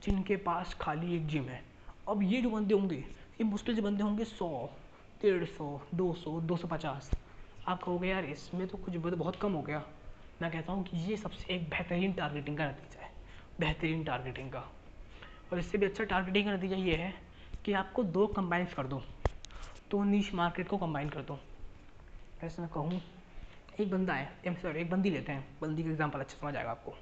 जिनके 0.03 0.35
पास 0.37 0.73
खाली 0.81 1.15
एक 1.15 1.27
जिम 1.27 1.43
है। 1.43 1.63
अब 2.09 2.23
ये 2.23 2.41
जो 2.41 2.49
बंदे 2.49 2.73
होंगे 2.73 2.95
ये 2.95 3.43
मुश्किल 3.43 3.75
से 3.75 3.81
बंदे 3.81 4.03
होंगे 4.03 4.25
सौ 4.25 4.49
डेढ़ 5.21 5.45
सौ 5.47 5.79
दो 5.95 6.11
सौ 6.13 6.39
दो 6.41 6.57
सौ 6.57 6.67
पचास। 6.67 7.09
आप 7.67 7.83
कहोगे 7.83 8.07
यार 8.07 8.25
इसमें 8.25 8.67
तो 8.67 8.77
कुछ 8.77 8.95
बहुत 8.97 9.35
कम 9.35 9.53
हो 9.53 9.61
गया। 9.61 9.83
मैं 10.41 10.51
कहता 10.51 10.73
हूँ 10.73 10.83
कि 10.83 10.97
ये 11.09 11.17
सबसे 11.17 11.53
एक 11.53 11.69
बेहतरीन 11.69 12.13
टारगेटिंग 12.13 12.57
का 12.57 12.65
नतीजा 12.65 13.03
है 13.03 13.11
बेहतरीन 13.59 14.03
टारगेटिंग 14.03 14.51
का। 14.51 14.63
और 15.51 15.59
इससे 15.59 15.77
भी 15.77 15.85
अच्छा 15.85 16.03
टारगेटिंग 16.03 16.45
का 16.45 16.53
नतीजा 16.53 16.75
ये 16.75 16.95
है 16.95 17.13
कि 17.65 17.73
आपको 17.73 18.03
दो 18.05 18.27
कंबाइंस 18.27 18.73
कर 18.73 18.87
दो 18.87 19.01
तो 19.91 20.03
नीच 20.03 20.33
मार्केट 20.33 20.67
को 20.67 20.77
कंबाइन 20.77 21.09
कर 21.09 21.21
दो। 21.21 21.39
ऐसे 22.43 22.67
कहूँ 22.73 23.01
एक 23.79 23.89
बंदा 23.91 24.13
है 24.13 24.29
एम 24.45 24.55
सॉरी 24.55 24.79
एक 24.81 24.89
बंदी 24.89 25.09
लेते 25.09 25.31
हैं। 25.31 25.45
बंदी 25.61 25.83
का 25.83 25.89
एग्ज़ाम्पल 25.89 26.19
अच्छा 26.19 26.37
समझ 26.37 26.55
आएगा 26.55 26.71
आपको। 26.71 26.93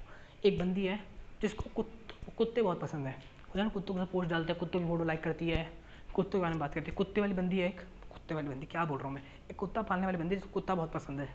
एक 0.44 0.58
बंदी 0.58 0.84
है 0.86 0.98
जिसको 1.42 1.70
कुत, 1.74 1.90
कुत्ते 2.36 2.62
बहुत 2.62 2.80
पसंद 2.80 3.06
है। 3.06 3.14
ना 3.56 3.68
कुत्तों 3.68 3.94
के 3.94 4.04
पोस्ट 4.12 4.30
डालते 4.30 4.52
हैं 4.52 4.58
कुत्तों 4.60 4.80
की 4.80 4.86
फ़ोटो 4.86 5.04
लाइक 5.04 5.22
करती 5.22 5.48
है 5.48 5.68
कुत्तों 6.14 6.38
के 6.38 6.42
बारे 6.42 6.54
में 6.54 6.60
बात 6.60 6.74
करती 6.74 6.90
है। 6.90 6.96
कुत्ते 6.96 7.20
वाली 7.20 7.34
बंदी 7.34 7.58
है 7.58 7.68
एक 7.68 7.80
कुत्ते 8.10 8.34
वाली 8.34 8.48
बंदी 8.48 8.66
क्या 8.66 8.84
बोल 8.84 8.98
रहा 8.98 9.08
हूँ 9.08 9.14
मैं? 9.14 9.22
एक 9.50 9.56
कुत्ता 9.56 9.82
पालने 9.82 10.06
वाली 10.06 10.18
बंदी 10.18 10.34
जिसको 10.34 10.50
कुत्ता 10.50 10.74
बहुत 10.74 10.92
पसंद 10.92 11.20
है। 11.20 11.28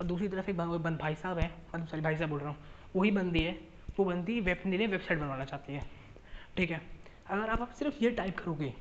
और 0.00 0.06
दूसरी 0.06 0.28
तरफ़ 0.28 0.50
एक 0.50 0.56
बंद 0.56 0.98
भाई 1.00 1.14
साहब 1.14 1.38
है 1.38 1.50
मतलब 1.74 1.86
सॉरी 1.86 2.02
भाई 2.02 2.16
साहब 2.16 2.30
बोल 2.30 2.40
रहा 2.40 2.48
हूँ 2.48 2.56
वही 2.96 3.10
बंदी 3.10 3.42
है 3.42 3.58
वो 3.98 4.04
बंदी 4.04 4.40
वेब 4.40 4.62
ने 4.66 4.86
वेबसाइट 4.86 5.20
बनवाना 5.20 5.44
चाहती 5.44 5.74
है। 5.74 5.82
ठीक 6.56 6.70
है? 6.70 6.80
अगर 7.26 7.50
आप 7.50 7.72
सिर्फ़ 7.78 8.02
ये 8.04 8.10
टाइप 8.12 8.38
करोगे 8.38 8.74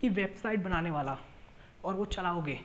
कि 0.00 0.08
वेबसाइट 0.10 0.62
बनाने 0.64 0.90
वाला 0.90 1.16
और 1.84 1.94
वो 1.94 2.04
चलाओगे 2.06 2.58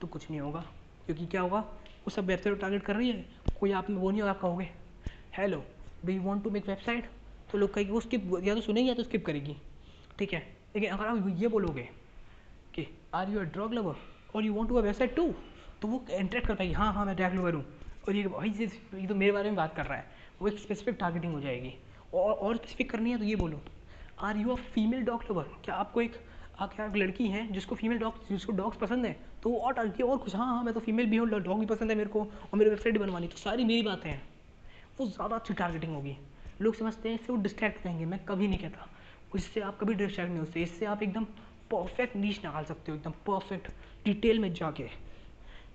तो 0.00 0.06
कुछ 0.06 0.30
नहीं 0.30 0.40
होगा। 0.40 0.60
क्योंकि 1.06 1.26
क्या 1.26 1.40
होगा? 1.40 1.58
वो 1.58 2.10
सब 2.10 2.26
वेबसाइट 2.26 2.60
टारगेट 2.60 2.82
कर 2.82 2.96
रही 2.96 3.10
है। 3.10 3.24
कोई 3.60 3.72
आप 3.72 3.88
में 3.90 3.96
वो 3.96 4.10
नहीं 4.10 4.20
होगा 4.20 4.30
आप 4.30 4.40
कहोगे 4.40 4.68
hello 5.36 5.64
do 6.04 6.12
you 6.12 6.20
want 6.22 6.44
to 6.44 6.50
make 6.50 6.68
website 6.68 7.08
तो 7.50 7.58
लोग 7.58 7.72
कहेगी, 7.74 7.90
वो 7.90 8.00
स्किप 8.00 8.30
या 8.44 8.54
तो 8.54 8.60
सुनेगी 8.60 8.88
या 8.88 8.94
तो 8.94 9.02
स्किप 9.02 9.24
करेगी। 9.26 9.56
ठीक 10.18 10.32
है? 10.32 10.40
लेकिन 10.74 10.90
अगर 10.90 11.06
आप 11.06 11.34
ये 11.38 11.48
बोलोगे 11.48 11.88
कि 12.74 12.86
are 13.14 13.30
you 13.30 13.40
a 13.40 13.42
drug 13.44 13.72
lover 13.72 13.96
और 14.34 14.44
you 14.44 14.52
want 14.54 14.68
to 14.68 14.76
a 14.76 14.80
website 14.82 15.14
to 15.16 15.32
तो 15.82 15.88
वो 15.88 16.04
इंटरेक्ट 16.10 16.46
कर 16.46 16.54
पाएगी 16.54 16.72
हाँ 16.72 16.92
हाँ 16.92 17.04
मैं 17.06 17.16
ड्रग 17.16 17.34
लवर 17.34 17.54
हूँ। 17.54 17.64
और 18.08 18.16
ये 18.16 18.26
भाई, 18.28 18.48
ये 18.50 19.06
तो 19.06 19.14
मेरे 19.14 19.32
बारे 19.32 19.48
में 19.50 19.56
बात 19.56 19.74
कर 19.76 19.86
रहा 19.86 19.98
है। 19.98 20.10
वो 20.40 20.48
एक 20.48 20.58
स्पेसिफिक 20.58 20.96
टारगेटिंग 21.00 21.32
हो 21.32 21.40
जाएगी। 21.40 21.74
और 22.14 22.32
और 22.32 22.56
स्पेसिफिक 22.56 22.90
करनी 22.90 23.10
है 23.10 23.18
तो 23.18 23.24
ये 23.24 23.36
बोलो 23.36 23.60
are 24.20 24.36
you 24.36 24.50
a 24.50 24.54
female 24.74 25.02
dog 25.04 25.24
lover 25.30 25.50
क्या 25.64 25.74
आपको 25.74 26.00
एक 26.00 26.16
क्या 26.66 26.86
एक 26.86 26.96
लड़की 26.96 27.26
है 27.28 27.46
जिसको 27.52 27.74
फीमेल 27.74 27.98
डॉग 27.98 28.14
जिसको 28.28 28.52
डॉग्स 28.52 28.76
पसंद 28.76 29.06
है 29.06 29.12
तो 29.42 29.50
वो 29.50 29.58
और 29.58 29.72
टारगेट 29.74 30.02
और 30.02 30.16
कुछ 30.18 30.34
हाँ 30.36 30.46
हाँ 30.46 30.62
मैं 30.64 30.72
तो 30.74 30.80
फीमेल 30.80 31.06
भी 31.06 31.16
हूँ 31.16 31.28
डॉग 31.30 31.58
भी 31.60 31.66
पसंद 31.66 31.90
है 31.90 31.96
मेरे 31.96 32.10
को, 32.10 32.20
और 32.20 32.58
मेरी 32.58 32.70
वेबसाइट 32.70 32.94
भी 32.94 33.00
बनवानी 33.00 33.28
तो 33.28 33.36
सारी 33.36 33.64
मेरी 33.64 33.82
बातें 33.82 34.08
हैं। 34.10 34.22
वो 34.98 35.06
ज़्यादा 35.06 35.36
अच्छी 35.36 35.54
टारगेटिंग 35.54 35.94
होगी। 35.94 36.16
लोग 36.60 36.74
समझते 36.74 37.08
हैं, 37.08 37.14
इससे 37.14 37.32
वो 37.32 37.38
डिस्ट्रैक्ट 37.42 37.82
करेंगे 37.82 38.04
मैं 38.04 38.18
कभी 38.24 38.48
नहीं 38.48 38.58
कहता। 38.58 38.88
उससे 39.34 39.60
आप 39.60 39.78
कभी 39.80 39.94
डिस्ट्रैक्ट 39.94 40.30
नहीं 40.30 40.40
होते, 40.40 40.62
इससे 40.62 40.86
आप 40.86 41.02
एकदम 41.02 41.24
परफेक्ट 41.70 42.16
नीच 42.16 42.44
निकाल 42.44 42.64
सकते 42.64 42.92
हो, 42.92 42.98
एकदम 42.98 43.10
परफेक्ट 43.26 43.68
डिटेल 44.04 44.38
में 44.38 44.52
जाके, 44.54 44.88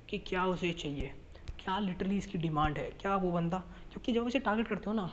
कि 0.09 0.17
क्या 0.19 0.45
उसे 0.45 0.71
चाहिए, 0.73 1.13
क्या 1.59 1.79
लिटरली 1.79 2.17
इसकी 2.17 2.37
डिमांड 2.37 2.77
है, 2.77 2.89
क्या 3.01 3.15
वो 3.15 3.31
बंदा, 3.31 3.63
क्योंकि 3.91 4.13
जब 4.13 4.27
उसे 4.27 4.39
टारगेट 4.41 4.67
करते 4.67 4.89
हो 4.89 4.93
ना 4.93 5.09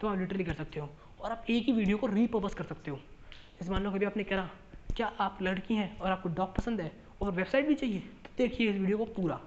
तो 0.00 0.08
आप 0.08 0.18
लिटरली 0.18 0.44
कर 0.44 0.54
सकते 0.54 0.80
हो, 0.80 0.88
और 1.20 1.30
आप 1.30 1.44
एक 1.50 1.66
ही 1.66 1.72
वीडियो 1.72 1.96
को 1.96 2.06
रीपर्पज 2.08 2.54
कर 2.54 2.64
सकते 2.64 2.90
हो। 2.90 2.96
जैसे 2.96 3.70
मान 3.70 3.82
लो 3.82 3.90
कभी 3.90 4.06
आपने 4.06 4.24
कहा 4.24 4.48
क्या 4.96 5.06
आप 5.20 5.38
लड़की 5.42 5.74
हैं 5.74 5.98
और 5.98 6.10
आपको 6.10 6.28
डॉग 6.28 6.54
पसंद 6.56 6.80
है? 6.80 6.90
और 7.22 7.30
वेबसाइट 7.30 7.66
भी 7.66 7.74
चाहिए? 7.74 7.98
तो 7.98 8.30
देखिए 8.38 8.70
इस 8.70 8.76
वीडियो 8.76 8.98
को 8.98 9.04
पूरा। 9.04 9.40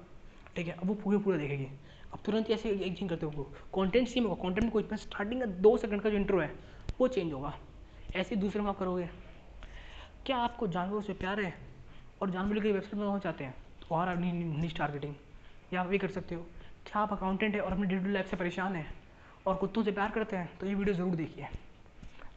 ठीक 0.55 0.67
है, 0.67 0.73
अब 0.73 0.87
वो 0.87 0.93
पूरे 0.93 1.17
पूरा 1.17 1.37
देखेगी। 1.37 1.67
अब 2.13 2.19
तुरंत 2.25 2.49
ऐसे 2.51 2.69
एक 2.69 2.97
चीज़ 2.97 3.09
करते 3.09 3.25
हो 3.25 3.51
कॉन्टेंट 3.73 4.07
सेम 4.07 4.23
होगा। 4.23 4.41
कॉन्टेंट 4.41 4.63
में 4.63 4.71
कोई 4.71 4.97
स्टार्टिंग 4.97 5.39
का 5.41 5.45
दो 5.45 5.75
सेकंड 5.77 6.01
का 6.01 6.09
जो 6.09 6.17
इंट्रो 6.17 6.39
है, 6.39 6.51
वो 6.99 7.07
चेंज 7.07 7.33
होगा। 7.33 7.53
ऐसे 8.15 8.35
ही 8.35 8.41
दूसरे 8.41 8.61
में 8.61 8.69
आप 8.69 8.79
करोगे। 8.79 9.09
क्या 10.25 10.37
आपको 10.37 10.67
जानवरों 10.67 11.01
से 11.01 11.13
प्यार 11.13 11.39
है? 11.39 11.53
और 12.21 12.29
जानवरों 12.29 12.61
की 12.61 12.71
वेबसाइट 12.71 12.93
में 12.93 13.19
चाहते 13.19 13.43
हैं? 13.43 13.55
तो 13.81 13.95
और 13.95 14.07
अपनी 14.07 14.31
निश 14.33 14.75
टारगेटिंग 14.75 15.13
या 15.73 15.81
आप 15.81 15.87
भी 15.87 15.97
कर 15.97 16.09
सकते 16.09 16.35
हो। 16.35 16.41
क्या 16.85 17.01
आप 17.01 17.13
अकाउंटेंट 17.13 17.55
है 17.55 17.61
और 17.61 17.71
अपनी 17.71 17.87
डिजिटल 17.87 18.09
लाइफ 18.09 18.29
से 18.29 18.37
परेशान 18.37 18.75
है? 18.75 18.85
और 19.45 19.55
कुत्तों 19.55 19.83
से 19.83 19.91
प्यार 19.91 20.11
करते 20.11 20.35
हैं? 20.35 20.49
तो 20.59 20.67
ये 20.67 20.75
वीडियो 20.75 20.95
ज़रूर 20.95 21.15
देखिए। 21.15 21.47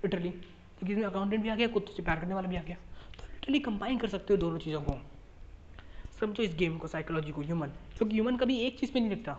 लिटरली 0.05 0.31
क्योंकि 0.31 0.93
इसमें 0.93 1.05
अकाउंटेंट 1.05 1.43
भी 1.43 1.49
आ 1.49 1.55
गया, 1.55 1.69
कुत्तों 1.69 1.95
से 1.95 2.03
प्यार 2.03 2.21
करने 2.21 2.35
वाला 2.35 2.49
भी 2.49 2.57
आ 2.57 2.63
गया। 2.63 2.77
लिटरली 3.49 3.61
कंबाइन 3.65 3.99
कर 3.99 4.09
सकते 4.09 4.35
हो 4.35 4.39
दोनों 4.39 4.59
चीज़ों 4.59 4.81
को। 4.83 4.95
समझो 6.21 6.43
इस 6.43 6.55
गेम 6.57 6.77
को 6.79 6.89
साइकोलॉजी 6.89 7.33
को 7.33 7.41
ह्यूमन 7.43 7.69
क्योंकि 7.97 8.15
ह्यूमन 8.15 8.37
कभी 8.37 8.57
एक 8.61 8.79
चीज़ 8.81 8.93
पे 8.93 9.01
नहीं 9.01 9.11
लिखता 9.11 9.33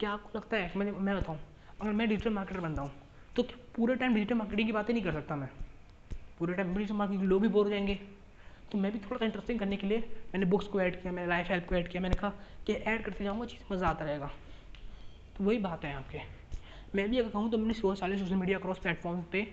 क्या 0.00 0.10
आपको 0.10 0.38
लगता 0.38 0.56
है? 0.56 0.72
मैं 0.76 0.92
मैं 0.92 1.16
बताऊँ। 1.16 1.38
अगर 1.80 1.92
मैं 1.92 2.08
डिजिटल 2.08 2.30
मार्केटर 2.30 2.60
बनता 2.60 2.82
हूँ 2.82 2.90
तो 3.36 3.42
पूरे 3.76 3.94
टाइम 3.96 4.14
डिजिटल 4.14 4.34
मार्केटिंग 4.34 4.68
की 4.68 4.72
बातें 4.72 4.92
नहीं 4.94 5.04
कर 5.04 5.12
सकता 5.12 5.36
मैं? 5.36 5.48
पूरे 6.38 6.54
टाइम 6.54 6.74
डिजिटल 6.74 6.94
मार्केटिंग 6.94 7.28
लोग 7.28 7.42
भी 7.42 7.48
बोर 7.48 7.64
हो 7.64 7.70
जाएँगे। 7.70 7.94
तो 8.72 8.78
मैं 8.78 8.92
भी 8.92 8.98
थोड़ा 9.00 9.18
सा 9.18 9.24
इंटरेस्टिंग 9.24 9.58
करने 9.58 9.76
के 9.76 9.86
लिए 9.86 9.98
मैंने 10.32 10.46
बुक्स 10.46 10.66
को 10.66 10.80
ऐड 10.80 11.00
किया, 11.02 11.12
मैंने 11.12 11.28
लाइफ 11.28 11.50
हेल्प 11.50 11.66
को 11.68 11.74
ऐड 11.74 11.88
किया। 11.88 12.02
मैंने 12.02 12.16
कहा 12.16 12.30
कि 12.66 12.72
ऐड 12.72 13.04
करते 13.04 13.24
जाऊँगा, 13.24 13.46
चीज़ 13.46 13.72
मज़ा 13.72 13.88
आता 13.88 14.04
रहेगा। 14.04 14.30
तो 15.36 15.44
वही 15.44 15.58
बात 15.58 15.84
है 15.84 15.94
आपके। 15.94 16.20
मैं 16.94 17.08
भी 17.10 17.18
अगर 17.18 17.28
कहूँ 17.28 17.50
तो 17.50 17.58
मैंने 17.58 17.74
सारे 17.96 18.18
सोशल 18.18 18.34
मीडिया 18.34 18.58
क्रॉस 18.58 18.78
प्लेटफॉर्म 18.78 19.20
पर 19.34 19.46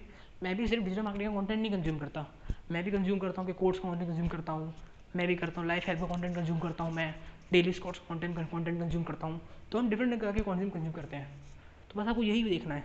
मैं 0.43 0.55
भी 0.57 0.67
सिर्फ़ 0.67 0.83
डिजिटल 0.83 1.01
मार्केटिंग 1.01 1.33
का 1.33 1.39
कंटेंट 1.39 1.59
नहीं 1.61 1.71
कंज्यूम 1.71 1.97
करता। 1.99 2.25
मैं 2.71 2.83
भी 2.83 2.91
कंज्यूम 2.91 3.19
करता 3.19 3.41
हूँ 3.41 3.47
कि 3.47 3.53
कोर्स 3.53 3.79
का 3.79 3.89
कंटेंट 3.89 4.09
कंज्यूम 4.09 4.27
करता 4.27 4.53
हूँ। 4.53 4.73
मैं 5.15 5.27
भी 5.27 5.35
करता 5.35 5.61
हूँ 5.61 5.67
लाइफ 5.67 5.87
हेल्प 5.87 5.99
का 5.99 6.07
कॉन्टेंट 6.07 6.35
कंज्यूम 6.35 6.59
करता 6.59 6.83
हूँ 6.83 6.93
मैं। 6.93 7.15
Daily 7.51 7.73
Scots 7.73 7.99
content 7.99 8.49
content 8.51 8.79
consume 8.79 9.03
करता 9.03 9.27
हूँ। 9.27 9.41
तो 9.71 9.79
हम 9.79 9.89
डिफरेंट 9.89 10.21
तरह 10.21 10.31
के 10.31 10.41
कंज्यूम 10.41 10.69
कंज्यूम 10.69 10.91
करते 10.91 11.15
हैं। 11.15 11.27
तो 11.91 12.01
बस 12.01 12.07
आपको 12.07 12.23
यही 12.23 12.43
देखना 12.43 12.75
है 12.75 12.83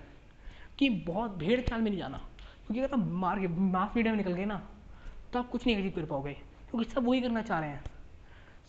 कि 0.78 0.88
बहुत 0.90 1.36
भीड़ 1.36 1.60
चाल 1.60 1.80
में 1.80 1.90
नहीं 1.90 2.00
जाना। 2.00 2.18
क्योंकि 2.66 2.80
अगर 2.80 2.92
आप 2.92 3.06
मार 3.06 3.48
मास 3.48 3.92
मीडिया 3.96 4.14
में 4.14 4.18
निकल 4.18 4.32
गए 4.32 4.44
ना 4.44 4.62
तो 5.32 5.38
आप 5.38 5.48
कुछ 5.48 5.66
नहीं 5.66 5.76
अचीव 5.76 5.92
कर 5.96 6.04
पाओगे। 6.04 6.32
क्योंकि 6.70 6.90
सब 6.90 7.06
वही 7.08 7.20
करना 7.20 7.42
चाह 7.42 7.60
रहे 7.60 7.70
हैं। 7.70 7.84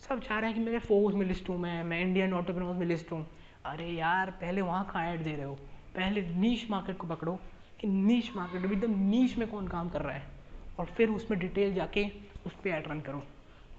सब 0.08 0.20
चाह 0.20 0.38
रहे 0.38 0.50
हैं 0.50 0.58
कि 0.58 0.64
मेरे 0.64 0.78
फोर्स 0.78 1.14
में 1.14 1.26
लिस्ट 1.26 1.48
हूँ 1.48 1.58
मैं 1.58 1.84
मैं 1.84 2.00
इंडियन 2.00 2.34
ऑटोप्रेनर्स 2.34 2.76
में 2.76 2.86
लिस्ट 2.86 3.12
हूँ। 3.12 3.26
अरे 3.64 3.88
यार, 3.88 4.30
पहले 4.30 4.60
वहाँ 4.60 4.84
कहाँ 4.84 5.06
ऐड 5.06 5.24
दे 5.24 5.34
रहे 5.34 5.44
हो। 5.44 5.54
पहले 5.96 6.22
नीच 6.22 6.70
मार्केट 6.70 6.96
को 6.96 7.06
पकड़ो। 7.06 7.38
कि 7.80 7.86
नीच 7.86 8.30
मार्केट 8.36 8.72
एकदम 8.72 8.98
नीच 8.98 9.36
में 9.38 9.48
कौन 9.48 9.68
काम 9.68 9.88
कर 9.88 10.02
रहा 10.02 10.12
है? 10.12 10.39
और 10.78 10.86
फिर 10.86 11.10
उसमें 11.10 11.38
डिटेल 11.40 11.74
जाके 11.74 12.04
उस 12.46 12.52
पर 12.54 12.68
ऐड 12.68 12.88
रन 12.88 13.00
करो। 13.00 13.22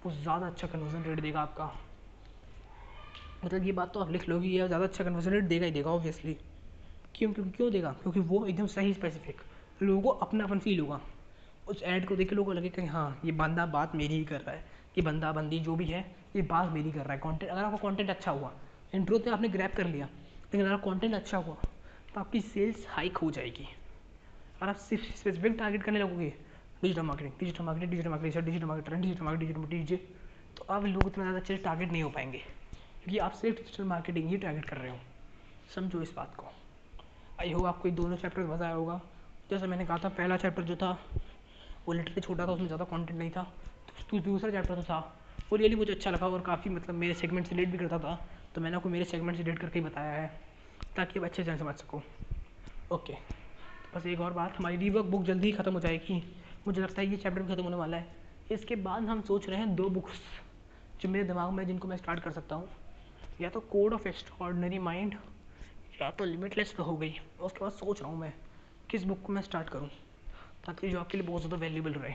वो 0.06 0.12
ज़्यादा 0.12 0.48
अच्छा 0.48 0.68
कन्वर्जन 0.68 1.04
रेट 1.04 1.20
देगा 1.20 1.42
आपका। 1.42 1.72
मतलब 3.44 3.64
ये 3.64 3.72
बात 3.72 3.94
तो 3.94 4.00
आप 4.00 4.12
लिख 4.12 4.28
लो 4.30 4.40
कि 4.40 4.48
ये 4.50 4.68
ज़्यादा 4.68 4.86
अच्छा 4.86 5.04
कन्वर्जन 5.04 5.32
रेट 5.32 5.44
देगा 5.44 5.66
ही 5.66 5.72
देगा 5.72 5.92
ऑब्वियसली 5.92 6.38
क्यों 7.16 7.32
क्योंकि 7.34 7.52
क्यों 7.52 7.72
देगा? 7.72 7.92
क्योंकि 7.94 8.20
वो 8.20 8.46
एकदम 8.46 8.68
सही 8.68 8.94
स्पेसिफिक 8.94 9.42
लोगों 9.80 10.02
को 10.02 10.10
अपना 10.20 10.44
अपन 10.44 10.60
फील 10.60 10.80
होगा। 10.80 11.00
उस 11.68 11.82
ऐड 11.84 12.08
को 12.08 12.16
देख 12.16 12.30
के 12.30 12.36
लोगों 12.36 12.46
को 12.46 12.54
लगे 12.54 12.70
कि 12.70 12.86
हाँ 12.86 13.22
ये 13.26 13.32
बंदा 13.32 13.66
बात 13.66 13.96
मेरी 13.96 14.14
ही 14.14 14.24
कर 14.26 14.42
रहा 14.42 14.56
है। 14.56 14.64
ये 14.98 15.02
बंदा, 15.02 15.32
बंदी 15.32 15.60
जो 15.60 15.76
भी 15.76 15.86
है, 15.86 16.00
ये 16.36 16.42
बात 16.42 16.72
मेरी 16.74 16.92
कर 16.92 17.00
रहा 17.00 17.14
है। 17.14 17.20
कॉन्टेंट 17.20 17.52
अगर 17.52 17.64
आपका 17.64 17.78
कॉन्टेंट 17.78 18.10
अच्छा 18.10 18.32
हुआ 18.32 18.54
इंट्रो 18.94 19.18
तो 19.18 19.32
आपने 19.32 19.50
ग्रैप 19.50 19.76
कर 19.76 19.88
लिया, 19.88 20.06
लेकिन 20.06 20.66
अगर 20.66 20.78
कॉन्टेंट 20.78 21.14
अच्छा 21.16 21.38
हुआ 21.38 21.56
तो 22.14 22.20
आपकी 22.20 22.42
सेल्स 22.42 22.86
हाइक 22.90 23.18
हो 23.18 23.32
जाएगी। 23.32 23.68
और 24.62 24.70
आप 24.70 24.76
सिर्फ़ 24.80 25.04
स्पेसिफिक 25.18 25.58
टारगेट 25.60 25.84
करने 25.84 26.00
लगोगे 26.00 26.34
digital 26.82 27.02
marketing 27.02 27.34
digital 27.40 27.64
marketing 27.64 27.92
digital 27.92 28.10
marketing 28.10 28.44
digital 28.44 28.66
marketing 28.68 29.02
digital 29.02 29.24
marketing 29.24 29.54
digital 29.54 29.70
DJ 29.72 29.98
तो 30.58 30.66
आप 30.70 30.86
लोग 30.86 31.08
इतना 31.08 31.24
ज़्यादा 31.24 31.40
अच्छे 31.40 31.58
टारगेट 31.60 31.92
नहीं 31.92 32.04
हो 32.04 32.10
पाएँगे, 32.10 32.38
क्योंकि 32.38 33.18
आप 33.20 33.34
सिर्फ़ 33.34 33.58
डिजिटल 33.58 33.84
मार्केटिंग 33.86 34.30
ही 34.30 34.38
टारगेट 34.38 34.66
कर 34.66 34.78
रहे 34.78 34.92
हो। 34.92 34.98
समझो 35.76 36.02
इस 36.02 36.14
बात 36.16 36.36
को। 36.36 36.48
आई 37.40 37.52
होप 37.52 37.66
आपको 37.66 37.88
ये 37.88 37.94
दोनों 37.96 38.18
चैप्टर 38.18 38.44
मज़ा 38.44 38.66
आया 38.66 38.76
होगा। 38.76 39.00
जैसा 39.50 39.68
मैंने 39.68 39.86
कहा 39.86 39.98
था, 39.98 40.10
पहला 40.10 40.38
चैप्टर 40.38 40.64
जो 40.64 40.76
था, 40.76 40.92
वो 41.88 41.94
लिटरली 41.94 42.22
छोटा 42.22 42.48
था, 42.48 42.52
उसमें 42.52 42.68
ज़्यादा 42.68 42.86
कॉन्टेंट 42.86 43.18
नहीं 43.20 43.32
था। 43.32 43.44
तो 44.10 44.20
दूसरा 44.22 44.52
चैप्टर 44.52 44.76
तो 44.76 44.84
था, 44.84 45.00
वो 45.52 45.58
रियली 45.58 45.76
मुझे 45.76 45.92
अच्छा 45.94 46.12
लगा 46.12 46.28
और 46.28 46.42
काफ़ी 46.42 46.70
मतलब 46.72 46.96
मेरे 46.96 47.14
सेगमेंट 47.14 47.48
से 47.48 47.56
रिलेट 47.56 47.70
भी 47.70 47.78
करता 47.78 48.00
था। 48.00 48.16
तो 48.56 48.62
मैंने 48.62 48.76
आपको 48.76 48.90
मेरे 48.90 49.06
सेगमेंट 49.06 49.38
से 49.38 49.44
रिलेट 49.44 49.60
करके 49.60 49.80
ही 49.80 49.86
बताया 49.86 50.14
है, 50.14 50.28
ताकि 50.96 51.20
आप 51.20 51.26
अच्छे 51.26 51.44
से 51.44 51.58
समझ 51.58 51.76
सको। 51.76 52.02
ओके 52.92 53.14
बस 53.94 54.06
एक 54.06 54.20
और 54.20 54.34
बात, 54.34 54.58
हमारी 54.58 54.78
रीवर्क 54.78 55.06
बुक 55.06 55.24
जल्दी 55.24 55.48
ही 55.48 55.54
ख़त्म 55.54 55.74
हो 55.74 55.80
जाएगी। 55.80 56.24
मुझे 56.68 56.82
लगता 56.82 57.01
है 57.01 57.08
ये 57.08 57.18
चैप्टर 57.18 57.41
भी 57.41 57.53
ख़त्म 57.53 57.63
होने 57.63 57.75
वाला 57.75 57.98
है। 57.98 58.20
इसके 58.51 58.75
बाद 58.77 59.03
हम 59.03 59.22
सोच 59.22 59.48
रहे 59.50 59.60
हैं 59.60 59.75
दो 59.75 59.89
बुक्स 59.89 60.20
जो 61.01 61.10
मेरे 61.10 61.25
दिमाग 61.25 61.51
में 61.51 61.65
जिनको 61.68 61.88
मैं 61.88 61.98
स्टार्ट 61.98 62.20
कर 62.20 62.32
सकता 62.32 62.56
हूँ। 62.56 62.70
या 63.41 63.50
तो 63.50 63.60
कोड 63.62 63.94
ऑफ़ 63.94 64.08
एक्स्ट्रॉर्डनरी 64.08 64.80
माइंड 64.80 65.15
या 66.01 66.10
तो 66.12 66.25
लिमिटलेस 66.25 66.74
हो 66.80 66.96
गई। 66.98 67.15
उसके 67.41 67.60
बाद 67.60 67.72
सोच 67.72 68.01
रहा 68.01 68.10
हूँ 68.12 68.20
मैं, 68.20 68.34
किस 68.89 69.03
बुक 69.03 69.22
को 69.22 69.34
मैं 69.34 69.41
स्टार्ट 69.41 69.70
करूँ, 69.70 69.89
ताकि 70.65 70.89
जो 70.89 71.00
आपके 71.00 71.18
लिए 71.18 71.27
बहुत 71.27 71.41
ज़्यादा 71.41 71.58
वैल्यूबल 71.58 71.94
रहे। 71.94 72.13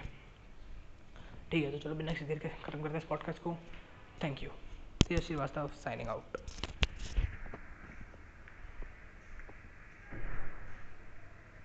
ठीक 1.50 1.64
है 1.64 1.70
तो 1.70 1.78
चलो 1.78 1.94
बिना 1.94 2.12
किसी 2.12 2.24
देर 2.24 2.38
के 2.38 2.48
खत्म 2.48 2.82
करते 2.82 2.88
हैं 2.88 3.02
इस 3.02 3.08
पॉडकास्ट 3.08 3.42
को। 3.42 3.56
Thank 4.22 4.42
you 4.42 5.20
Srivastava 5.20 5.70
signing 5.76 6.08
out 6.08 6.36